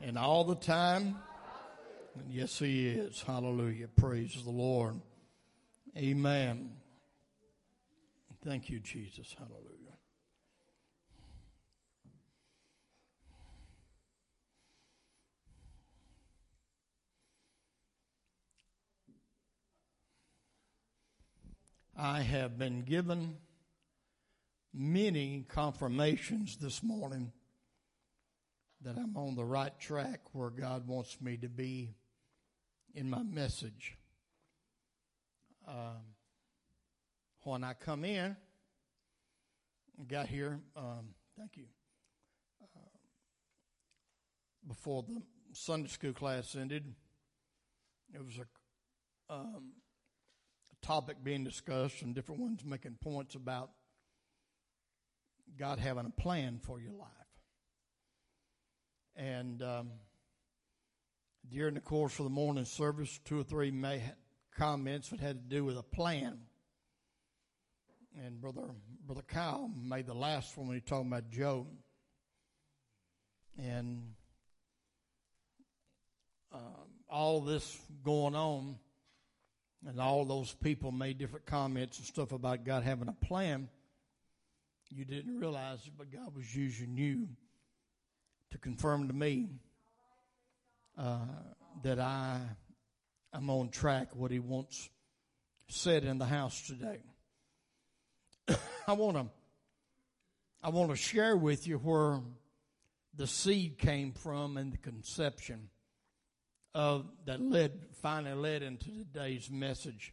And 0.00 0.16
all 0.16 0.44
the 0.44 0.54
time? 0.54 1.16
And 2.18 2.30
yes, 2.30 2.58
He 2.58 2.88
is. 2.88 3.22
Hallelujah. 3.26 3.88
Praise 3.88 4.40
the 4.44 4.50
Lord. 4.50 5.00
Amen. 5.96 6.70
Thank 8.44 8.70
you, 8.70 8.78
Jesus. 8.78 9.34
Hallelujah. 9.36 9.78
I 22.00 22.20
have 22.20 22.56
been 22.56 22.82
given 22.82 23.38
many 24.72 25.44
confirmations 25.48 26.56
this 26.58 26.80
morning 26.80 27.32
that 28.82 28.96
I'm 28.96 29.16
on 29.16 29.34
the 29.34 29.44
right 29.44 29.78
track 29.80 30.20
where 30.32 30.50
God 30.50 30.86
wants 30.86 31.20
me 31.20 31.36
to 31.38 31.48
be 31.48 31.94
in 32.94 33.10
my 33.10 33.22
message. 33.22 33.96
Um, 35.66 36.14
when 37.42 37.64
I 37.64 37.74
come 37.74 38.04
in, 38.04 38.36
got 40.06 40.26
here, 40.26 40.60
um, 40.76 41.14
thank 41.36 41.56
you, 41.56 41.64
uh, 42.62 42.80
before 44.66 45.02
the 45.02 45.20
Sunday 45.52 45.88
school 45.88 46.12
class 46.12 46.54
ended, 46.54 46.94
it 48.14 48.24
was 48.24 48.38
a 48.38 49.32
um, 49.32 49.72
topic 50.82 51.16
being 51.22 51.44
discussed 51.44 52.02
and 52.02 52.14
different 52.14 52.40
ones 52.40 52.64
making 52.64 52.96
points 53.00 53.34
about 53.34 53.70
God 55.58 55.78
having 55.78 56.06
a 56.06 56.20
plan 56.22 56.60
for 56.62 56.80
your 56.80 56.92
life. 56.92 57.17
And 59.18 59.60
um, 59.62 59.90
during 61.50 61.74
the 61.74 61.80
course 61.80 62.20
of 62.20 62.24
the 62.24 62.30
morning 62.30 62.64
service, 62.64 63.18
two 63.24 63.40
or 63.40 63.42
three 63.42 63.72
comments 64.56 65.08
that 65.08 65.18
had 65.18 65.42
to 65.42 65.56
do 65.56 65.64
with 65.64 65.76
a 65.76 65.82
plan. 65.82 66.38
And 68.24 68.40
brother 68.40 68.62
brother 69.04 69.22
Kyle 69.26 69.70
made 69.76 70.06
the 70.06 70.14
last 70.14 70.56
one 70.56 70.68
when 70.68 70.76
he 70.76 70.80
talked 70.80 71.06
about 71.06 71.30
Job. 71.30 71.66
And 73.58 74.14
uh, 76.54 76.58
all 77.10 77.40
this 77.40 77.76
going 78.04 78.36
on, 78.36 78.76
and 79.84 80.00
all 80.00 80.24
those 80.24 80.54
people 80.54 80.92
made 80.92 81.18
different 81.18 81.44
comments 81.44 81.98
and 81.98 82.06
stuff 82.06 82.30
about 82.30 82.64
God 82.64 82.84
having 82.84 83.08
a 83.08 83.26
plan. 83.26 83.68
You 84.90 85.04
didn't 85.04 85.38
realize 85.38 85.80
it, 85.86 85.92
but 85.98 86.12
God 86.12 86.34
was 86.36 86.54
using 86.54 86.96
you 86.96 87.28
to 88.50 88.58
confirm 88.58 89.08
to 89.08 89.14
me 89.14 89.48
uh, 90.96 91.18
that 91.82 91.98
I 91.98 92.40
am 93.34 93.50
on 93.50 93.68
track 93.68 94.14
what 94.14 94.30
He 94.30 94.38
wants 94.38 94.88
said 95.68 96.04
in 96.04 96.18
the 96.18 96.24
house 96.24 96.66
today. 96.66 96.98
I 98.88 98.92
want 98.92 99.16
to 99.16 99.26
I 100.62 100.70
want 100.70 100.90
to 100.90 100.96
share 100.96 101.36
with 101.36 101.66
you 101.68 101.78
where 101.78 102.20
the 103.14 103.26
seed 103.26 103.78
came 103.78 104.12
from 104.12 104.56
and 104.56 104.72
the 104.72 104.78
conception 104.78 105.68
of 106.74 107.06
that 107.26 107.40
led 107.40 107.72
finally 108.02 108.34
led 108.34 108.62
into 108.62 108.86
today's 108.86 109.50
message. 109.50 110.12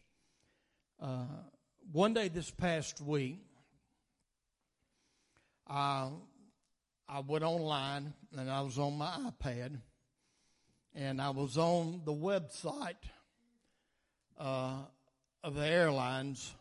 Uh, 1.00 1.24
one 1.90 2.14
day 2.14 2.28
this 2.28 2.50
past 2.50 3.00
week, 3.00 3.40
I 5.66 6.10
I 7.08 7.20
went 7.20 7.44
online 7.44 8.12
and 8.36 8.50
I 8.50 8.62
was 8.62 8.78
on 8.78 8.98
my 8.98 9.30
iPad, 9.30 9.78
and 10.94 11.22
I 11.22 11.30
was 11.30 11.56
on 11.56 12.02
the 12.04 12.12
website 12.12 12.94
uh, 14.38 14.78
of 15.44 15.54
the 15.54 15.66
airlines, 15.66 16.52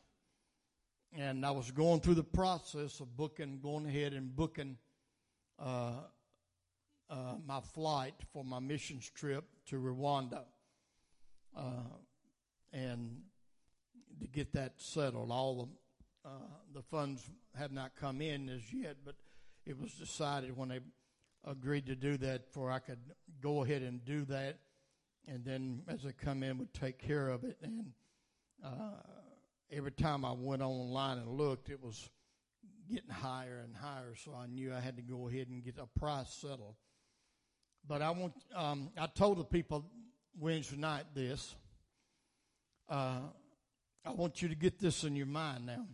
and 1.17 1.43
I 1.45 1.51
was 1.51 1.71
going 1.71 2.01
through 2.01 2.15
the 2.15 2.23
process 2.23 2.99
of 2.99 3.17
booking, 3.17 3.59
going 3.59 3.87
ahead 3.87 4.13
and 4.13 4.35
booking 4.35 4.77
uh, 5.57 5.93
uh, 7.09 7.35
my 7.45 7.61
flight 7.61 8.13
for 8.31 8.43
my 8.43 8.59
missions 8.59 9.09
trip 9.09 9.45
to 9.67 9.77
Rwanda, 9.77 10.43
uh, 11.57 11.89
and 12.71 13.21
to 14.21 14.27
get 14.27 14.53
that 14.53 14.73
settled. 14.77 15.31
All 15.31 15.71
the 16.23 16.29
uh, 16.29 16.29
the 16.73 16.81
funds 16.81 17.29
have 17.57 17.71
not 17.71 17.95
come 17.95 18.19
in 18.19 18.49
as 18.49 18.73
yet, 18.73 18.97
but 19.05 19.15
it 19.65 19.79
was 19.79 19.93
decided 19.93 20.55
when 20.55 20.69
they 20.69 20.79
agreed 21.43 21.87
to 21.87 21.95
do 21.95 22.17
that 22.17 22.51
for 22.51 22.71
I 22.71 22.79
could 22.79 22.99
go 23.41 23.63
ahead 23.63 23.81
and 23.81 24.03
do 24.05 24.25
that, 24.25 24.59
and 25.27 25.43
then 25.43 25.83
as 25.87 26.05
I 26.05 26.11
come 26.11 26.43
in, 26.43 26.57
would 26.57 26.73
take 26.73 26.99
care 26.99 27.29
of 27.29 27.43
it. 27.43 27.57
And 27.61 27.91
uh, 28.63 29.01
every 29.71 29.91
time 29.91 30.25
I 30.25 30.31
went 30.31 30.61
online 30.61 31.17
and 31.17 31.29
looked, 31.29 31.69
it 31.69 31.81
was 31.83 32.09
getting 32.89 33.09
higher 33.09 33.61
and 33.63 33.75
higher, 33.75 34.15
so 34.15 34.33
I 34.35 34.47
knew 34.47 34.73
I 34.73 34.79
had 34.79 34.97
to 34.97 35.01
go 35.01 35.27
ahead 35.27 35.47
and 35.49 35.63
get 35.63 35.77
a 35.79 35.99
price 35.99 36.31
settled. 36.31 36.75
But 37.87 38.01
I 38.01 38.11
want, 38.11 38.33
um, 38.55 38.89
I 38.97 39.07
told 39.07 39.37
the 39.37 39.43
people 39.43 39.85
Wednesday 40.39 40.77
night 40.77 41.05
this. 41.13 41.55
Uh, 42.89 43.19
I 44.03 44.11
want 44.11 44.41
you 44.41 44.49
to 44.49 44.55
get 44.55 44.79
this 44.79 45.03
in 45.03 45.15
your 45.15 45.25
mind 45.25 45.65
now. 45.65 45.85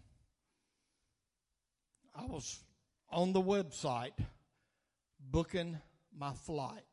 I 2.14 2.26
was 2.26 2.60
on 3.12 3.34
the 3.34 3.42
website 3.42 4.14
booking 5.20 5.78
my 6.18 6.34
flight 6.34 6.84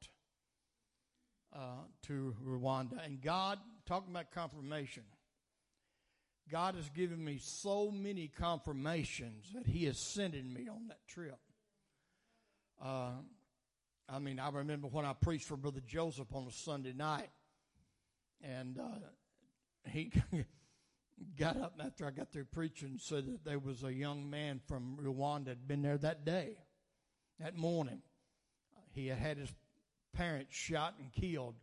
uh, 1.55 1.83
to 2.07 2.35
Rwanda, 2.47 3.05
and 3.05 3.21
God, 3.21 3.59
talking 3.87 4.11
about 4.11 4.31
confirmation, 4.33 5.05
God 6.51 6.75
has 6.75 6.89
given 6.91 7.25
me 7.25 7.39
so 7.41 7.91
many 7.91 8.29
confirmations 8.29 9.53
that 9.55 9.67
He 9.67 9.87
is 9.87 9.99
sending 9.99 10.53
me 10.53 10.69
on 10.69 10.89
that 10.89 11.07
trip. 11.09 11.39
Uh, 12.83 13.11
I 14.09 14.19
mean, 14.19 14.39
I 14.41 14.51
remember 14.51 14.89
when 14.89 15.05
I 15.05 15.13
preached 15.13 15.47
for 15.47 15.57
Brother 15.57 15.83
Joseph 15.87 16.35
on 16.35 16.47
a 16.47 16.53
Sunday 16.53 16.95
night, 16.95 17.29
and 18.43 18.79
uh, 18.79 19.91
he 19.91 20.13
got 21.39 21.57
up 21.57 21.75
after 21.85 22.07
I 22.07 22.11
got 22.11 22.33
through 22.33 22.47
preaching 22.47 22.99
said 22.99 23.27
that 23.27 23.45
there 23.45 23.59
was 23.59 23.83
a 23.83 23.93
young 23.93 24.29
man 24.29 24.61
from 24.67 24.99
Rwanda 25.01 25.49
had 25.49 25.69
been 25.69 25.83
there 25.83 25.99
that 25.99 26.25
day, 26.25 26.57
that 27.41 27.57
morning. 27.57 28.03
He 28.93 29.07
had 29.09 29.19
had 29.19 29.39
his 29.39 29.53
parents 30.13 30.55
shot 30.55 30.95
and 30.99 31.13
killed 31.13 31.55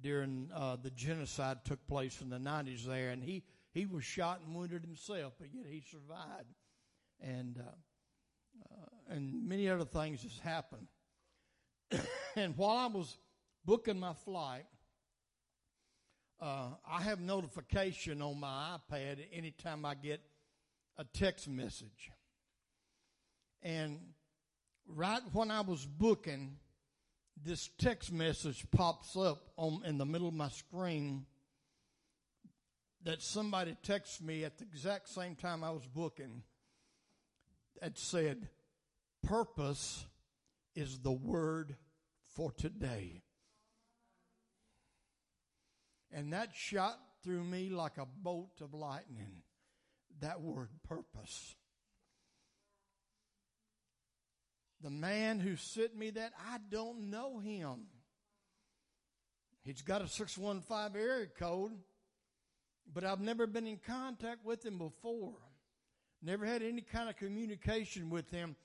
during 0.00 0.50
uh, 0.54 0.76
the 0.76 0.90
genocide 0.90 1.64
took 1.64 1.84
place 1.86 2.20
in 2.20 2.28
the 2.28 2.38
90s 2.38 2.84
there, 2.84 3.10
and 3.10 3.22
he, 3.22 3.42
he 3.72 3.86
was 3.86 4.04
shot 4.04 4.40
and 4.44 4.54
wounded 4.54 4.84
himself, 4.84 5.34
but 5.38 5.48
yet 5.52 5.66
he 5.66 5.80
survived. 5.80 6.54
And, 7.20 7.58
uh, 7.58 7.70
uh, 8.62 9.14
and 9.14 9.48
many 9.48 9.68
other 9.68 9.84
things 9.84 10.22
has 10.22 10.38
happened. 10.38 10.86
and 12.36 12.56
while 12.56 12.76
I 12.76 12.86
was 12.86 13.18
booking 13.64 13.98
my 13.98 14.12
flight, 14.12 14.66
uh, 16.40 16.68
I 16.88 17.02
have 17.02 17.20
notification 17.20 18.22
on 18.22 18.38
my 18.38 18.76
iPad 18.90 19.18
anytime 19.32 19.84
I 19.84 19.94
get 19.94 20.20
a 20.96 21.04
text 21.04 21.48
message. 21.48 22.10
And 23.62 23.98
right 24.86 25.22
when 25.32 25.50
I 25.50 25.62
was 25.62 25.84
booking, 25.84 26.56
this 27.44 27.70
text 27.78 28.12
message 28.12 28.64
pops 28.70 29.16
up 29.16 29.50
on 29.56 29.82
in 29.84 29.98
the 29.98 30.06
middle 30.06 30.28
of 30.28 30.34
my 30.34 30.48
screen 30.48 31.26
that 33.04 33.22
somebody 33.22 33.76
texted 33.86 34.22
me 34.22 34.44
at 34.44 34.58
the 34.58 34.64
exact 34.64 35.08
same 35.08 35.34
time 35.34 35.62
I 35.62 35.70
was 35.70 35.86
booking 35.86 36.42
that 37.80 37.98
said, 37.98 38.48
Purpose 39.22 40.04
is 40.74 41.00
the 41.00 41.12
word 41.12 41.74
for 42.34 42.52
today. 42.52 43.22
And 46.12 46.32
that 46.32 46.50
shot 46.54 46.98
through 47.22 47.44
me 47.44 47.68
like 47.68 47.98
a 47.98 48.06
bolt 48.06 48.60
of 48.60 48.74
lightning. 48.74 49.42
That 50.20 50.40
word 50.40 50.70
purpose. 50.88 51.54
The 54.80 54.90
man 54.90 55.40
who 55.40 55.56
sent 55.56 55.96
me 55.96 56.10
that, 56.10 56.32
I 56.50 56.58
don't 56.70 57.10
know 57.10 57.38
him. 57.38 57.86
He's 59.64 59.82
got 59.82 60.02
a 60.02 60.08
615 60.08 61.00
area 61.00 61.26
code, 61.26 61.72
but 62.92 63.04
I've 63.04 63.20
never 63.20 63.46
been 63.46 63.66
in 63.66 63.78
contact 63.78 64.44
with 64.44 64.64
him 64.64 64.78
before. 64.78 65.34
Never 66.22 66.46
had 66.46 66.62
any 66.62 66.80
kind 66.80 67.08
of 67.08 67.16
communication 67.16 68.08
with 68.08 68.30
him 68.30 68.56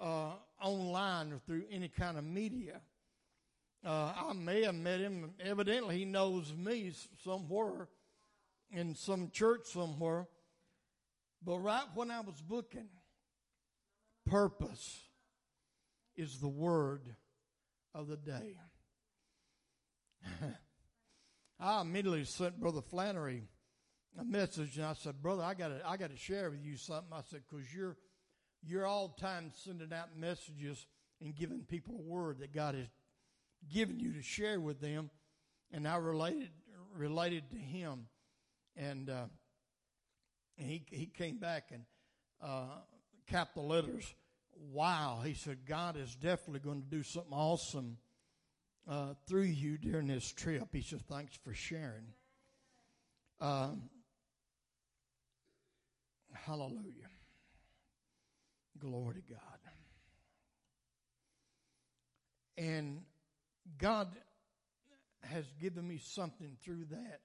uh, 0.00 0.32
online 0.60 1.32
or 1.32 1.38
through 1.38 1.64
any 1.70 1.88
kind 1.88 2.16
of 2.16 2.24
media. 2.24 2.80
Uh, 3.84 4.12
I 4.28 4.32
may 4.32 4.62
have 4.64 4.74
met 4.74 5.00
him. 5.00 5.32
Evidently, 5.40 5.98
he 5.98 6.04
knows 6.04 6.52
me 6.54 6.92
somewhere 7.22 7.88
in 8.70 8.94
some 8.94 9.30
church 9.30 9.66
somewhere. 9.66 10.26
But 11.44 11.58
right 11.58 11.86
when 11.94 12.10
I 12.10 12.20
was 12.20 12.40
booking, 12.40 12.88
purpose 14.26 15.00
is 16.16 16.40
the 16.40 16.48
word 16.48 17.14
of 17.94 18.08
the 18.08 18.16
day. 18.16 18.56
I 21.60 21.80
immediately 21.80 22.24
sent 22.24 22.60
Brother 22.60 22.82
Flannery 22.82 23.44
a 24.18 24.24
message, 24.24 24.76
and 24.76 24.86
I 24.86 24.94
said, 24.94 25.22
"Brother, 25.22 25.42
I 25.44 25.54
got 25.54 25.68
to 25.68 25.80
I 25.86 25.96
got 25.96 26.10
to 26.10 26.16
share 26.16 26.50
with 26.50 26.64
you 26.64 26.76
something." 26.76 27.12
I 27.12 27.22
said, 27.30 27.42
"Cause 27.48 27.72
you're 27.74 27.96
you're 28.64 28.86
all 28.86 29.10
time 29.10 29.52
sending 29.54 29.92
out 29.92 30.16
messages 30.16 30.86
and 31.20 31.34
giving 31.34 31.60
people 31.60 31.94
a 31.94 32.02
word 32.02 32.40
that 32.40 32.52
God 32.52 32.74
has 32.74 32.88
given 33.72 33.98
you 33.98 34.12
to 34.12 34.22
share 34.22 34.60
with 34.60 34.80
them." 34.80 35.10
And 35.72 35.86
I 35.86 35.96
related 35.96 36.50
related 36.94 37.50
to 37.50 37.56
him, 37.56 38.06
and 38.76 39.10
uh, 39.10 39.26
he 40.56 40.84
he 40.90 41.06
came 41.06 41.38
back 41.38 41.70
and 41.72 41.84
uh, 42.40 42.80
capped 43.26 43.54
the 43.54 43.60
letters. 43.60 44.14
Wow, 44.72 45.20
he 45.24 45.34
said, 45.34 45.58
God 45.66 45.96
is 45.96 46.16
definitely 46.16 46.58
going 46.60 46.82
to 46.82 46.88
do 46.88 47.04
something 47.04 47.32
awesome 47.32 47.96
uh, 48.88 49.14
through 49.28 49.42
you 49.42 49.78
during 49.78 50.08
this 50.08 50.32
trip. 50.32 50.68
He 50.72 50.82
said, 50.82 51.00
thanks 51.02 51.36
for 51.44 51.54
sharing. 51.54 52.06
Um, 53.40 53.82
hallelujah. 56.32 57.08
Glory 58.80 59.14
to 59.14 59.34
God. 59.34 59.40
And 62.56 63.02
God 63.76 64.08
has 65.22 65.44
given 65.60 65.86
me 65.86 65.98
something 65.98 66.56
through 66.62 66.86
that 66.90 67.20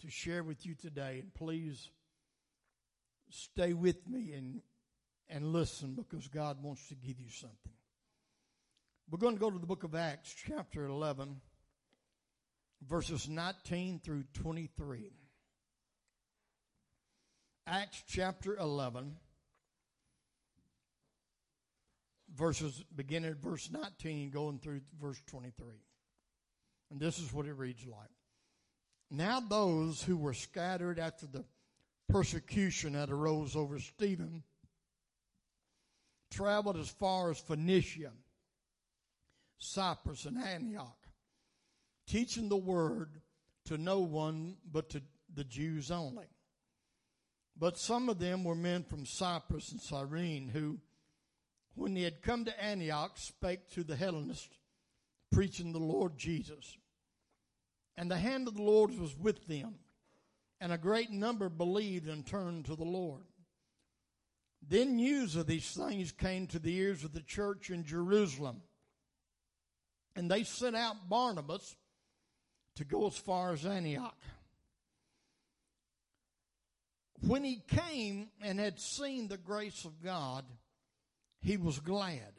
to 0.00 0.10
share 0.10 0.42
with 0.42 0.66
you 0.66 0.74
today. 0.74 1.20
And 1.20 1.32
please 1.32 1.88
stay 3.30 3.72
with 3.72 4.06
me 4.08 4.32
and, 4.32 4.60
and 5.28 5.52
listen 5.52 5.94
because 5.94 6.28
God 6.28 6.62
wants 6.62 6.88
to 6.88 6.94
give 6.94 7.20
you 7.20 7.30
something. 7.30 7.72
We're 9.10 9.18
going 9.18 9.34
to 9.34 9.40
go 9.40 9.50
to 9.50 9.58
the 9.58 9.66
book 9.66 9.84
of 9.84 9.94
Acts, 9.94 10.34
chapter 10.46 10.86
11, 10.86 11.40
verses 12.88 13.28
19 13.28 14.00
through 14.02 14.24
23. 14.34 15.12
Acts 17.66 18.02
chapter 18.06 18.56
11, 18.56 19.16
verses 22.36 22.84
beginning 22.94 23.30
at 23.30 23.36
verse 23.36 23.70
19, 23.70 24.30
going 24.30 24.58
through 24.58 24.80
verse 25.00 25.20
23. 25.26 25.66
And 26.90 27.00
this 27.00 27.18
is 27.18 27.32
what 27.32 27.46
it 27.46 27.54
reads 27.54 27.86
like. 27.86 28.10
Now 29.10 29.40
those 29.40 30.02
who 30.02 30.16
were 30.16 30.34
scattered 30.34 30.98
after 30.98 31.26
the 31.26 31.44
persecution 32.08 32.94
that 32.94 33.10
arose 33.10 33.56
over 33.56 33.78
Stephen 33.78 34.42
traveled 36.30 36.76
as 36.76 36.88
far 36.88 37.30
as 37.30 37.38
Phoenicia, 37.38 38.10
Cyprus, 39.58 40.24
and 40.24 40.36
Antioch, 40.38 40.98
teaching 42.06 42.48
the 42.48 42.56
word 42.56 43.20
to 43.66 43.78
no 43.78 44.00
one 44.00 44.56
but 44.70 44.90
to 44.90 45.02
the 45.32 45.44
Jews 45.44 45.90
only. 45.90 46.26
But 47.56 47.78
some 47.78 48.08
of 48.08 48.18
them 48.18 48.42
were 48.42 48.56
men 48.56 48.82
from 48.82 49.06
Cyprus 49.06 49.70
and 49.70 49.80
Cyrene 49.80 50.48
who, 50.48 50.78
when 51.74 51.96
he 51.96 52.02
had 52.02 52.22
come 52.22 52.44
to 52.44 52.62
Antioch, 52.64 53.12
spake 53.16 53.70
to 53.70 53.84
the 53.84 53.96
Hellenists, 53.96 54.56
preaching 55.32 55.72
the 55.72 55.78
Lord 55.78 56.16
Jesus. 56.16 56.76
And 57.96 58.10
the 58.10 58.16
hand 58.16 58.48
of 58.48 58.54
the 58.54 58.62
Lord 58.62 58.96
was 58.98 59.16
with 59.16 59.46
them, 59.46 59.74
and 60.60 60.72
a 60.72 60.78
great 60.78 61.10
number 61.10 61.48
believed 61.48 62.08
and 62.08 62.26
turned 62.26 62.66
to 62.66 62.76
the 62.76 62.84
Lord. 62.84 63.24
Then 64.66 64.96
news 64.96 65.36
of 65.36 65.46
these 65.46 65.70
things 65.70 66.12
came 66.12 66.46
to 66.48 66.58
the 66.58 66.74
ears 66.74 67.04
of 67.04 67.12
the 67.12 67.20
church 67.20 67.70
in 67.70 67.84
Jerusalem. 67.84 68.62
And 70.16 70.30
they 70.30 70.44
sent 70.44 70.76
out 70.76 71.08
Barnabas 71.08 71.76
to 72.76 72.84
go 72.84 73.06
as 73.06 73.16
far 73.16 73.52
as 73.52 73.66
Antioch. 73.66 74.16
When 77.26 77.44
he 77.44 77.62
came 77.66 78.28
and 78.42 78.58
had 78.58 78.80
seen 78.80 79.28
the 79.28 79.36
grace 79.36 79.84
of 79.84 80.02
God, 80.02 80.44
he 81.44 81.58
was 81.58 81.78
glad 81.78 82.32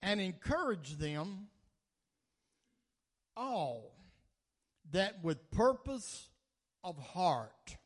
and 0.00 0.20
encouraged 0.22 0.98
them 0.98 1.48
all 3.36 3.92
that 4.90 5.22
with 5.22 5.50
purpose 5.50 6.30
of 6.82 6.98
heart. 6.98 7.76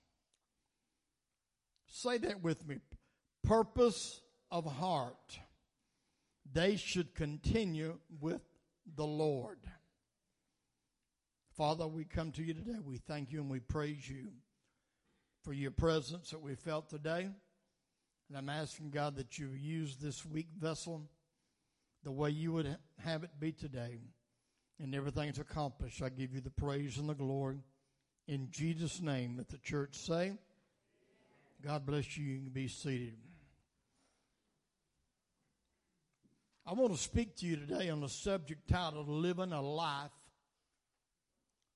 Say 1.88 2.19
that 2.19 2.43
with 2.43 2.67
me. 2.67 2.76
Purpose 3.43 4.20
of 4.52 4.64
heart. 4.67 5.40
They 6.52 6.76
should 6.76 7.17
continue 7.17 7.99
with 8.20 8.43
the 8.94 9.06
Lord. 9.06 9.58
Father, 11.56 11.88
we 11.88 12.05
come 12.05 12.31
to 12.32 12.43
you 12.44 12.55
today. 12.55 12.79
We 12.84 12.99
thank 12.99 13.32
you 13.32 13.40
and 13.40 13.50
we 13.50 13.58
praise 13.58 14.08
you 14.08 14.29
for 15.43 15.52
your 15.52 15.73
presence 15.73 16.31
that 16.31 16.40
we 16.40 16.55
felt 16.55 16.88
today. 16.88 17.31
And 18.32 18.38
I'm 18.38 18.49
asking 18.49 18.88
God 18.88 19.17
that 19.17 19.38
you 19.38 19.50
use 19.50 19.96
this 19.96 20.25
weak 20.25 20.49
vessel 20.58 21.02
the 22.02 22.11
way 22.11 22.31
you 22.31 22.50
would 22.55 22.79
have 23.05 23.25
it 23.25 23.31
be 23.38 23.52
today 23.52 23.99
and 24.82 24.94
everything's 24.94 25.38
accomplished. 25.38 26.00
I 26.00 26.08
give 26.08 26.34
you 26.34 26.40
the 26.40 26.49
praise 26.49 26.96
and 26.96 27.11
the 27.11 27.14
glory. 27.14 27.58
In 28.26 28.49
Jesus' 28.50 29.02
name, 29.02 29.34
let 29.37 29.50
the 29.50 29.58
church 29.58 29.96
say, 29.96 30.32
God 31.62 31.84
bless 31.84 32.17
you. 32.17 32.25
You 32.25 32.38
can 32.38 32.49
be 32.49 32.69
seated. 32.69 33.19
I 36.64 36.73
want 36.73 36.94
to 36.94 36.99
speak 36.99 37.37
to 37.37 37.46
you 37.46 37.56
today 37.56 37.90
on 37.90 38.00
the 38.00 38.08
subject 38.08 38.67
titled 38.67 39.11
Living 39.11 39.52
a 39.52 39.61
Life 39.61 40.11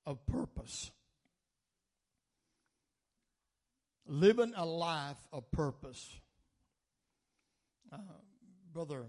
of 0.07 0.25
Purpose. 0.25 0.89
Living 4.07 4.53
a 4.55 4.65
life 4.65 5.19
of 5.31 5.51
purpose. 5.51 6.19
Uh, 7.91 7.97
Brother 8.73 9.05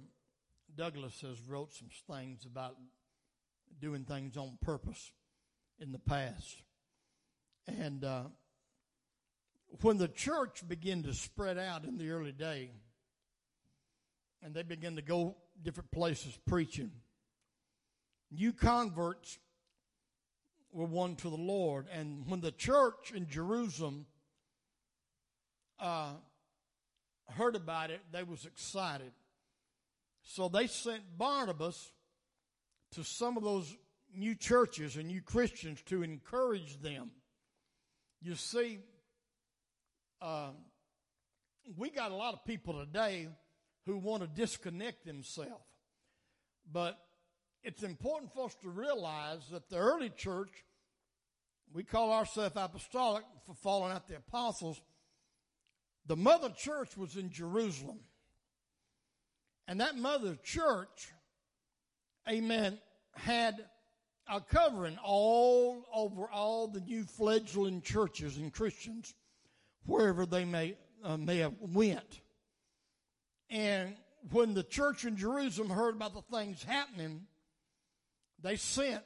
Douglas 0.76 1.20
has 1.22 1.40
wrote 1.48 1.72
some 1.72 1.88
things 2.08 2.44
about 2.44 2.76
doing 3.80 4.04
things 4.04 4.36
on 4.36 4.56
purpose 4.62 5.12
in 5.80 5.90
the 5.90 5.98
past. 5.98 6.62
And 7.66 8.04
uh, 8.04 8.25
when 9.82 9.98
the 9.98 10.08
church 10.08 10.66
began 10.66 11.02
to 11.02 11.12
spread 11.12 11.58
out 11.58 11.84
in 11.84 11.98
the 11.98 12.10
early 12.10 12.32
day, 12.32 12.70
and 14.42 14.54
they 14.54 14.62
began 14.62 14.94
to 14.96 15.02
go 15.02 15.36
different 15.60 15.90
places 15.90 16.38
preaching, 16.46 16.92
new 18.31 18.52
converts 18.52 19.38
were 20.72 20.86
won 20.86 21.17
to 21.17 21.31
the 21.31 21.36
Lord. 21.36 21.86
And 21.93 22.29
when 22.29 22.41
the 22.41 22.53
church 22.53 23.12
in 23.12 23.29
Jerusalem 23.29 24.06
uh, 25.81 26.12
heard 27.31 27.56
about 27.56 27.91
it, 27.91 28.01
they 28.13 28.23
was 28.23 28.44
excited. 28.44 29.13
So 30.23 30.49
they 30.49 30.67
sent 30.67 31.03
Barnabas 31.17 31.93
to 32.93 33.05
some 33.05 33.37
of 33.37 33.43
those 33.43 33.75
new 34.15 34.35
churches 34.35 34.97
and 34.97 35.08
new 35.08 35.23
Christians 35.23 35.82
to 35.87 36.03
encourage 36.03 36.81
them. 36.81 37.11
You 38.20 38.35
see, 38.35 38.79
uh, 40.20 40.51
we 41.77 41.91
got 41.91 42.11
a 42.11 42.15
lot 42.15 42.35
of 42.35 42.44
people 42.44 42.75
today 42.75 43.29
who 43.87 43.99
want 43.99 44.23
to 44.23 44.29
disconnect 44.29 45.06
themselves. 45.06 45.65
But 46.70 46.99
it's 47.63 47.82
important 47.82 48.32
for 48.32 48.47
us 48.47 48.55
to 48.63 48.69
realize 48.69 49.49
that 49.51 49.69
the 49.69 49.77
early 49.77 50.11
church, 50.11 50.65
we 51.73 51.85
call 51.85 52.13
ourselves 52.13 52.55
apostolic 52.56 53.25
for 53.47 53.55
following 53.55 53.93
out 53.93 54.06
the 54.08 54.17
apostles. 54.17 54.81
The 56.08 56.17
mother 56.17 56.50
church 56.50 56.96
was 56.96 57.17
in 57.17 57.31
Jerusalem. 57.31 58.00
And 59.69 59.81
that 59.81 59.96
mother 59.96 60.36
church 60.43 61.12
amen, 62.29 62.79
had 63.15 63.65
a 64.29 64.41
covering 64.41 64.98
all 65.03 65.84
over 65.93 66.29
all 66.31 66.69
the 66.69 66.81
new 66.81 67.05
fledgling 67.05 67.82
churches 67.82 68.36
and 68.36 68.53
Christians, 68.53 69.15
wherever 69.86 70.27
they 70.27 70.44
may, 70.44 70.77
uh, 71.03 71.17
may 71.17 71.38
have 71.38 71.55
went. 71.60 72.20
And 73.50 73.94
when 74.31 74.55
the 74.55 74.62
church 74.62 75.05
in 75.05 75.17
Jerusalem 75.17 75.70
heard 75.70 75.94
about 75.94 76.15
the 76.15 76.36
things 76.36 76.62
happening, 76.62 77.22
they 78.43 78.56
sent 78.56 79.05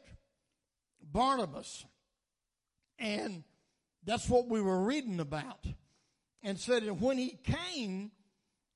Barnabas. 1.00 1.84
And 2.98 3.44
that's 4.04 4.28
what 4.28 4.48
we 4.48 4.60
were 4.60 4.82
reading 4.82 5.20
about. 5.20 5.64
And 6.42 6.58
said, 6.58 6.82
and 6.82 7.00
when 7.00 7.18
he 7.18 7.38
came, 7.44 8.10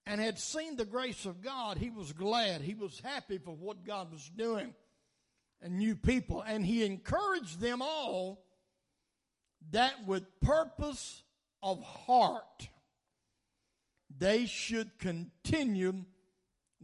and 0.07 0.21
had 0.21 0.39
seen 0.39 0.77
the 0.77 0.85
grace 0.85 1.27
of 1.27 1.43
God, 1.43 1.79
he 1.79 1.91
was 1.91 2.13
glad. 2.13 2.61
He 2.61 2.75
was 2.75 3.01
happy 3.01 3.39
for 3.39 3.55
what 3.55 3.85
God 3.85 4.13
was 4.13 4.31
doing 4.37 4.73
and 5.61 5.79
new 5.79 5.97
people. 5.97 6.43
And 6.43 6.65
he 6.65 6.85
encouraged 6.85 7.61
them 7.61 7.83
all 7.83 8.45
that 9.73 10.07
with 10.07 10.41
purpose 10.41 11.23
of 11.61 11.83
heart, 11.83 12.69
they 14.17 14.47
should 14.47 14.97
continue 14.99 16.05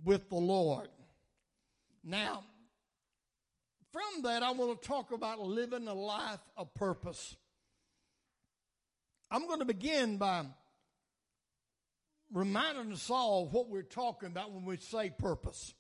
with 0.02 0.28
the 0.28 0.34
Lord. 0.34 0.88
Now, 2.02 2.42
from 3.92 4.22
that, 4.24 4.42
I 4.42 4.50
want 4.50 4.82
to 4.82 4.88
talk 4.88 5.12
about 5.12 5.38
living 5.38 5.86
a 5.86 5.94
life 5.94 6.40
of 6.56 6.74
purpose. 6.74 7.36
I'm 9.30 9.46
going 9.46 9.60
to 9.60 9.64
begin 9.64 10.16
by 10.16 10.44
reminding 12.32 12.92
us 12.92 13.10
all 13.10 13.46
what 13.48 13.68
we're 13.68 13.82
talking 13.82 14.28
about 14.28 14.52
when 14.52 14.64
we 14.64 14.76
say 14.76 15.10
purpose. 15.10 15.74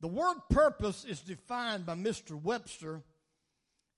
The 0.00 0.08
word 0.08 0.38
purpose 0.50 1.04
is 1.04 1.20
defined 1.20 1.86
by 1.86 1.94
Mr. 1.94 2.40
Webster 2.40 3.02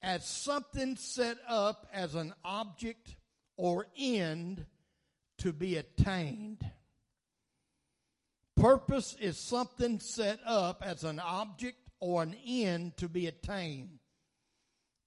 as 0.02 0.26
something 0.26 0.96
set 0.96 1.38
up 1.48 1.86
as 1.92 2.14
an 2.14 2.34
object 2.44 3.16
or 3.56 3.86
end 3.98 4.64
to 5.38 5.52
be 5.52 5.76
attained. 5.76 6.64
Purpose 8.56 9.16
is 9.20 9.38
something 9.38 10.00
set 10.00 10.40
up 10.44 10.82
as 10.84 11.04
an 11.04 11.20
object 11.20 11.78
or 12.00 12.22
an 12.22 12.34
end 12.46 12.96
to 12.96 13.08
be 13.08 13.26
attained. 13.26 13.98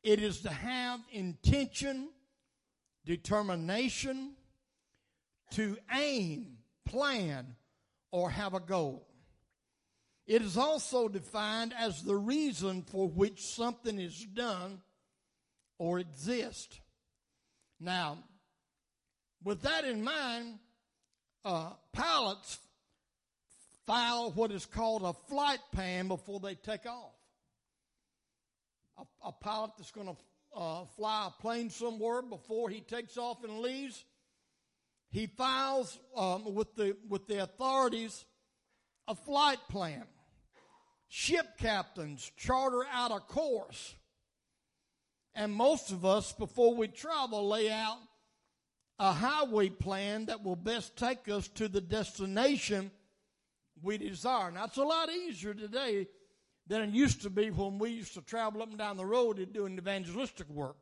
It 0.04 0.20
is 0.22 0.42
to 0.42 0.50
have 0.50 1.00
intention, 1.12 2.10
determination, 3.06 4.36
to 5.52 5.78
aim, 5.94 6.58
plan, 6.86 7.56
or 8.12 8.30
have 8.30 8.54
a 8.54 8.60
goal. 8.60 9.08
It 10.28 10.42
is 10.42 10.58
also 10.58 11.08
defined 11.08 11.74
as 11.78 12.04
the 12.04 12.16
reason 12.16 12.84
for 12.84 13.08
which 13.08 13.42
something 13.42 14.00
is 14.00 14.26
done 14.34 14.82
or 15.78 16.00
exists. 16.00 16.80
Now, 17.80 18.20
with 19.44 19.64
that 19.64 19.86
in 19.86 20.04
mind, 20.04 20.60
uh, 21.44 21.72
pilots 21.92 22.60
file 23.88 24.32
what 24.32 24.52
is 24.52 24.66
called 24.66 25.04
a 25.04 25.14
flight 25.28 25.60
plan 25.74 26.08
before 26.08 26.40
they 26.40 26.56
take 26.56 26.86
off. 26.86 27.16
A, 28.98 29.28
a 29.30 29.32
pilot 29.32 29.72
that's 29.78 29.92
going 29.92 30.08
to 30.08 30.16
uh, 30.56 30.86
fly 30.96 31.28
a 31.28 31.42
plane 31.42 31.70
somewhere 31.70 32.22
before 32.22 32.70
he 32.70 32.82
takes 32.82 33.18
off 33.18 33.44
and 33.44 33.60
leaves, 33.60 34.06
he 35.12 35.28
files 35.28 36.00
um, 36.16 36.56
with 36.56 36.74
the 36.76 36.96
with 37.08 37.28
the 37.28 37.44
authorities 37.44 38.26
a 39.08 39.16
flight 39.16 39.60
plan. 39.70 40.04
Ship 41.10 41.46
captains 41.58 42.32
charter 42.38 42.86
out 42.92 43.12
a 43.12 43.20
course. 43.20 43.96
And 45.36 45.54
most 45.54 45.92
of 45.92 46.06
us, 46.06 46.32
before 46.32 46.76
we 46.76 46.88
travel, 46.88 47.50
lay 47.50 47.70
out 47.70 47.98
a 49.00 49.12
highway 49.12 49.70
plan 49.70 50.28
that 50.28 50.44
will 50.44 50.56
best 50.56 50.96
take 50.96 51.28
us 51.28 51.48
to 51.50 51.68
the 51.68 51.82
destination 51.82 52.92
we 53.82 53.98
desire. 53.98 54.52
Now, 54.52 54.66
it's 54.66 54.78
a 54.78 54.84
lot 54.84 55.10
easier 55.10 55.54
today 55.54 56.08
than 56.68 56.82
it 56.84 56.90
used 56.92 57.22
to 57.24 57.30
be 57.30 57.50
when 57.50 57.80
we 57.80 57.90
used 57.90 58.14
to 58.14 58.22
travel 58.22 58.62
up 58.62 58.70
and 58.70 58.78
down 58.78 58.98
the 58.98 59.06
road 59.06 59.46
doing 59.52 59.78
evangelistic 59.78 60.48
work. 60.50 60.78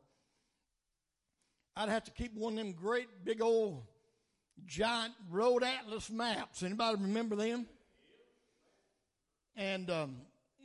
I'd 1.76 1.88
have 1.88 2.04
to 2.04 2.10
keep 2.10 2.34
one 2.34 2.52
of 2.52 2.58
them 2.58 2.72
great 2.72 3.08
big 3.24 3.40
old 3.40 3.82
giant 4.66 5.14
road 5.30 5.62
atlas 5.62 6.10
maps. 6.10 6.62
Anybody 6.62 7.02
remember 7.02 7.36
them? 7.36 7.66
and 9.60 9.90
um, 9.90 10.16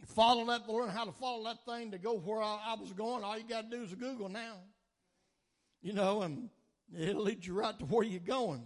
follow 0.07 0.45
that, 0.45 0.69
learn 0.69 0.89
how 0.89 1.03
to 1.05 1.11
follow 1.11 1.43
that 1.45 1.65
thing 1.65 1.91
to 1.91 1.97
go 1.97 2.17
where 2.17 2.41
I, 2.41 2.59
I 2.67 2.75
was 2.79 2.93
going. 2.93 3.23
All 3.23 3.37
you 3.37 3.43
got 3.47 3.69
to 3.69 3.77
do 3.77 3.83
is 3.83 3.93
Google 3.93 4.29
now, 4.29 4.55
you 5.81 5.93
know, 5.93 6.21
and 6.21 6.49
it'll 6.97 7.23
lead 7.23 7.45
you 7.45 7.53
right 7.53 7.77
to 7.79 7.85
where 7.85 8.05
you're 8.05 8.19
going. 8.19 8.63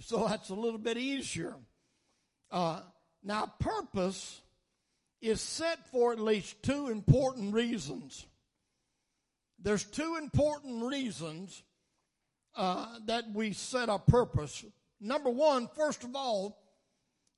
So 0.00 0.26
that's 0.28 0.50
a 0.50 0.54
little 0.54 0.78
bit 0.78 0.98
easier. 0.98 1.54
Uh, 2.50 2.80
now, 3.22 3.50
purpose 3.58 4.42
is 5.22 5.40
set 5.40 5.86
for 5.90 6.12
at 6.12 6.20
least 6.20 6.62
two 6.62 6.88
important 6.88 7.54
reasons. 7.54 8.26
There's 9.58 9.84
two 9.84 10.16
important 10.20 10.84
reasons 10.84 11.62
uh, 12.56 12.98
that 13.06 13.24
we 13.32 13.52
set 13.52 13.88
a 13.88 13.98
purpose. 13.98 14.64
Number 15.00 15.30
one, 15.30 15.68
first 15.74 16.04
of 16.04 16.14
all, 16.14 16.58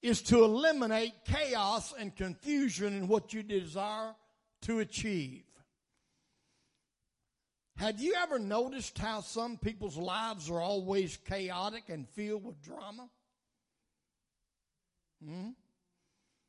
is 0.02 0.22
to 0.22 0.44
eliminate 0.44 1.12
chaos 1.24 1.94
and 1.98 2.14
confusion 2.14 2.94
in 2.94 3.08
what 3.08 3.32
you 3.32 3.42
desire 3.42 4.14
to 4.62 4.80
achieve. 4.80 5.42
Have 7.76 8.00
you 8.00 8.14
ever 8.22 8.38
noticed 8.38 8.96
how 8.98 9.20
some 9.20 9.58
people's 9.58 9.96
lives 9.96 10.50
are 10.50 10.60
always 10.60 11.18
chaotic 11.18 11.84
and 11.88 12.08
filled 12.08 12.44
with 12.44 12.62
drama? 12.62 13.08
Hmm? 15.22 15.50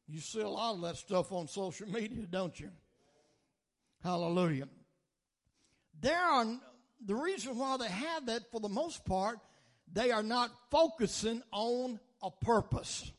You 0.08 0.22
see 0.22 0.40
a 0.40 0.48
lot 0.48 0.76
of 0.76 0.82
that 0.82 0.96
stuff 0.98 1.32
on 1.34 1.48
social 1.48 1.90
media, 1.90 2.26
don't 2.30 2.58
you? 2.58 2.70
Hallelujah. 4.02 4.70
There 6.00 6.18
are 6.18 6.46
the 7.06 7.16
reason 7.16 7.58
why 7.58 7.78
they 7.78 7.88
have 7.88 8.26
that 8.28 8.52
for 8.52 8.60
the 8.60 8.70
most 8.70 9.06
part, 9.06 9.40
they 9.92 10.12
are 10.12 10.24
not 10.24 10.52
focusing 10.72 11.42
on 11.52 12.00
a 12.22 12.32
purpose. 12.32 13.12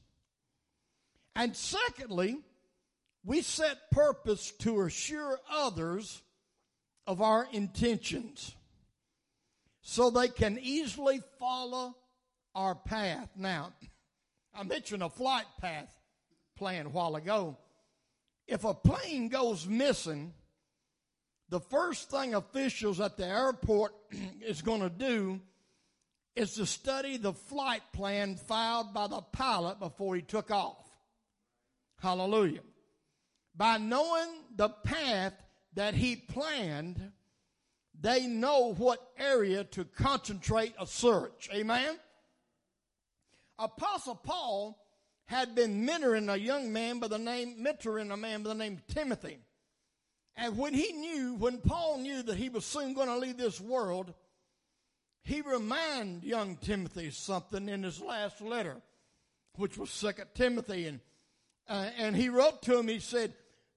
And 1.34 1.54
secondly, 1.56 2.38
we 3.24 3.42
set 3.42 3.90
purpose 3.90 4.50
to 4.60 4.82
assure 4.82 5.38
others 5.50 6.22
of 7.06 7.22
our 7.22 7.46
intentions 7.52 8.54
so 9.82 10.10
they 10.10 10.28
can 10.28 10.58
easily 10.60 11.20
follow 11.38 11.94
our 12.54 12.74
path. 12.74 13.30
Now, 13.36 13.72
I 14.54 14.62
mentioned 14.64 15.02
a 15.02 15.08
flight 15.08 15.46
path 15.60 15.88
plan 16.56 16.86
a 16.86 16.90
while 16.90 17.16
ago. 17.16 17.56
If 18.46 18.64
a 18.64 18.74
plane 18.74 19.28
goes 19.28 19.66
missing, 19.66 20.34
the 21.48 21.60
first 21.60 22.10
thing 22.10 22.34
officials 22.34 23.00
at 23.00 23.16
the 23.16 23.26
airport 23.26 23.92
is 24.40 24.62
going 24.62 24.80
to 24.80 24.90
do 24.90 25.40
is 26.36 26.54
to 26.54 26.66
study 26.66 27.16
the 27.16 27.32
flight 27.32 27.82
plan 27.92 28.36
filed 28.36 28.94
by 28.94 29.06
the 29.06 29.20
pilot 29.20 29.80
before 29.80 30.14
he 30.14 30.22
took 30.22 30.50
off. 30.50 30.88
Hallelujah. 32.00 32.60
By 33.56 33.78
knowing 33.78 34.28
the 34.54 34.68
path 34.68 35.34
that 35.74 35.94
he 35.94 36.14
planned, 36.14 37.12
they 38.00 38.26
know 38.26 38.74
what 38.74 39.00
area 39.18 39.64
to 39.64 39.84
concentrate 39.84 40.74
a 40.80 40.86
search. 40.86 41.48
Amen? 41.52 41.98
Apostle 43.58 44.14
Paul 44.14 44.78
had 45.24 45.54
been 45.56 45.84
mentoring 45.84 46.32
a 46.32 46.38
young 46.38 46.72
man 46.72 47.00
by 47.00 47.08
the 47.08 47.18
name, 47.18 47.56
mentoring 47.60 48.12
a 48.12 48.16
man 48.16 48.44
by 48.44 48.50
the 48.50 48.54
name 48.54 48.80
Timothy. 48.86 49.38
And 50.40 50.56
when 50.56 50.72
he 50.72 50.92
knew, 50.92 51.34
when 51.34 51.58
Paul 51.58 51.98
knew 51.98 52.22
that 52.22 52.36
he 52.36 52.48
was 52.48 52.64
soon 52.64 52.94
going 52.94 53.08
to 53.08 53.18
leave 53.18 53.36
this 53.36 53.60
world, 53.60 54.14
he 55.24 55.40
reminded 55.40 56.22
young 56.22 56.56
Timothy 56.56 57.10
something 57.10 57.68
in 57.68 57.82
his 57.82 58.00
last 58.00 58.40
letter, 58.40 58.76
which 59.56 59.76
was 59.76 59.90
Second 59.90 60.28
Timothy. 60.34 60.86
And 60.86 61.00
uh, 61.68 61.90
and 61.98 62.16
he 62.16 62.28
wrote 62.28 62.62
to 62.62 62.78
him, 62.78 62.86
he 62.86 63.00
said, 63.00 63.34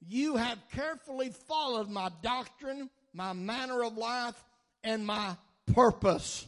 You 0.07 0.37
have 0.37 0.59
carefully 0.71 1.29
followed 1.29 1.89
my 1.89 2.11
doctrine, 2.21 2.91
my 3.11 3.33
manner 3.33 3.83
of 3.83 3.97
life, 3.97 4.41
and 4.83 5.05
my 5.05 5.35
purpose. 5.73 6.47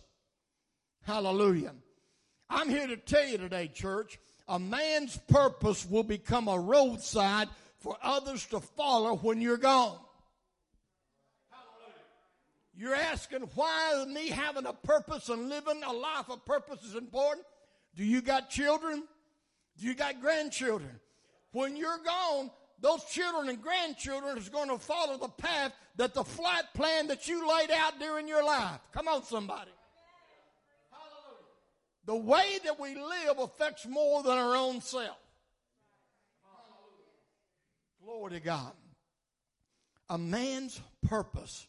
Hallelujah. 1.02 1.74
I'm 2.52 2.70
here 2.70 2.88
to 2.88 2.98
tell 2.98 3.26
you 3.26 3.40
today, 3.40 3.68
church, 3.68 4.20
a 4.48 4.60
man's 4.60 5.18
purpose 5.28 5.86
will 5.90 6.04
become 6.04 6.48
a 6.48 6.60
roadside 6.60 7.50
for 7.84 7.98
others 8.02 8.46
to 8.48 8.62
follow 8.62 9.18
when 9.18 9.42
you're 9.42 9.58
gone. 9.58 10.00
You're 12.76 12.96
asking 12.96 13.42
why 13.54 14.06
me 14.08 14.30
having 14.30 14.66
a 14.66 14.74
purpose 14.74 15.30
and 15.30 15.50
living 15.50 15.84
a 15.86 15.92
life 15.94 16.30
of 16.30 16.44
purpose 16.46 16.82
is 16.84 16.96
important. 16.96 17.46
Do 17.96 18.04
you 18.04 18.22
got 18.22 18.50
children? 18.50 19.04
Do 19.78 19.86
you 19.86 19.94
got 19.94 20.22
grandchildren? 20.22 21.00
When 21.52 21.76
you're 21.76 22.00
gone, 22.04 22.50
those 22.80 23.04
children 23.06 23.50
and 23.50 23.62
grandchildren 23.62 24.38
is 24.38 24.50
going 24.50 24.70
to 24.70 24.80
follow 24.80 25.18
the 25.18 25.28
path 25.28 25.74
that 25.98 26.16
the 26.16 26.24
flight 26.24 26.64
plan 26.74 27.08
that 27.08 27.28
you 27.28 27.48
laid 27.48 27.70
out 27.70 28.00
during 28.00 28.28
your 28.28 28.44
life. 28.44 28.80
Come 28.92 29.08
on, 29.08 29.24
somebody. 29.24 29.72
Hallelujah. 30.90 31.46
The 32.06 32.16
way 32.16 32.60
that 32.64 32.80
we 32.80 32.96
live 32.96 33.38
affects 33.40 33.86
more 33.86 34.24
than 34.24 34.38
our 34.38 34.56
own 34.56 34.82
self. 34.82 35.18
Glory 38.04 38.32
to 38.32 38.40
God. 38.42 38.74
A 40.10 40.18
man's 40.18 40.82
purpose 41.08 41.68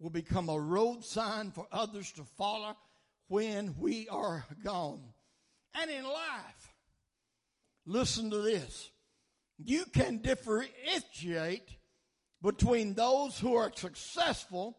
will 0.00 0.10
become 0.10 0.48
a 0.48 0.58
road 0.58 1.04
sign 1.04 1.52
for 1.52 1.68
others 1.70 2.10
to 2.12 2.24
follow 2.36 2.76
when 3.28 3.76
we 3.78 4.08
are 4.08 4.44
gone. 4.64 5.00
And 5.80 5.88
in 5.88 6.02
life, 6.02 6.74
listen 7.86 8.30
to 8.30 8.38
this 8.38 8.90
you 9.56 9.84
can 9.92 10.18
differentiate 10.18 11.68
between 12.42 12.94
those 12.94 13.38
who 13.38 13.54
are 13.54 13.70
successful 13.74 14.76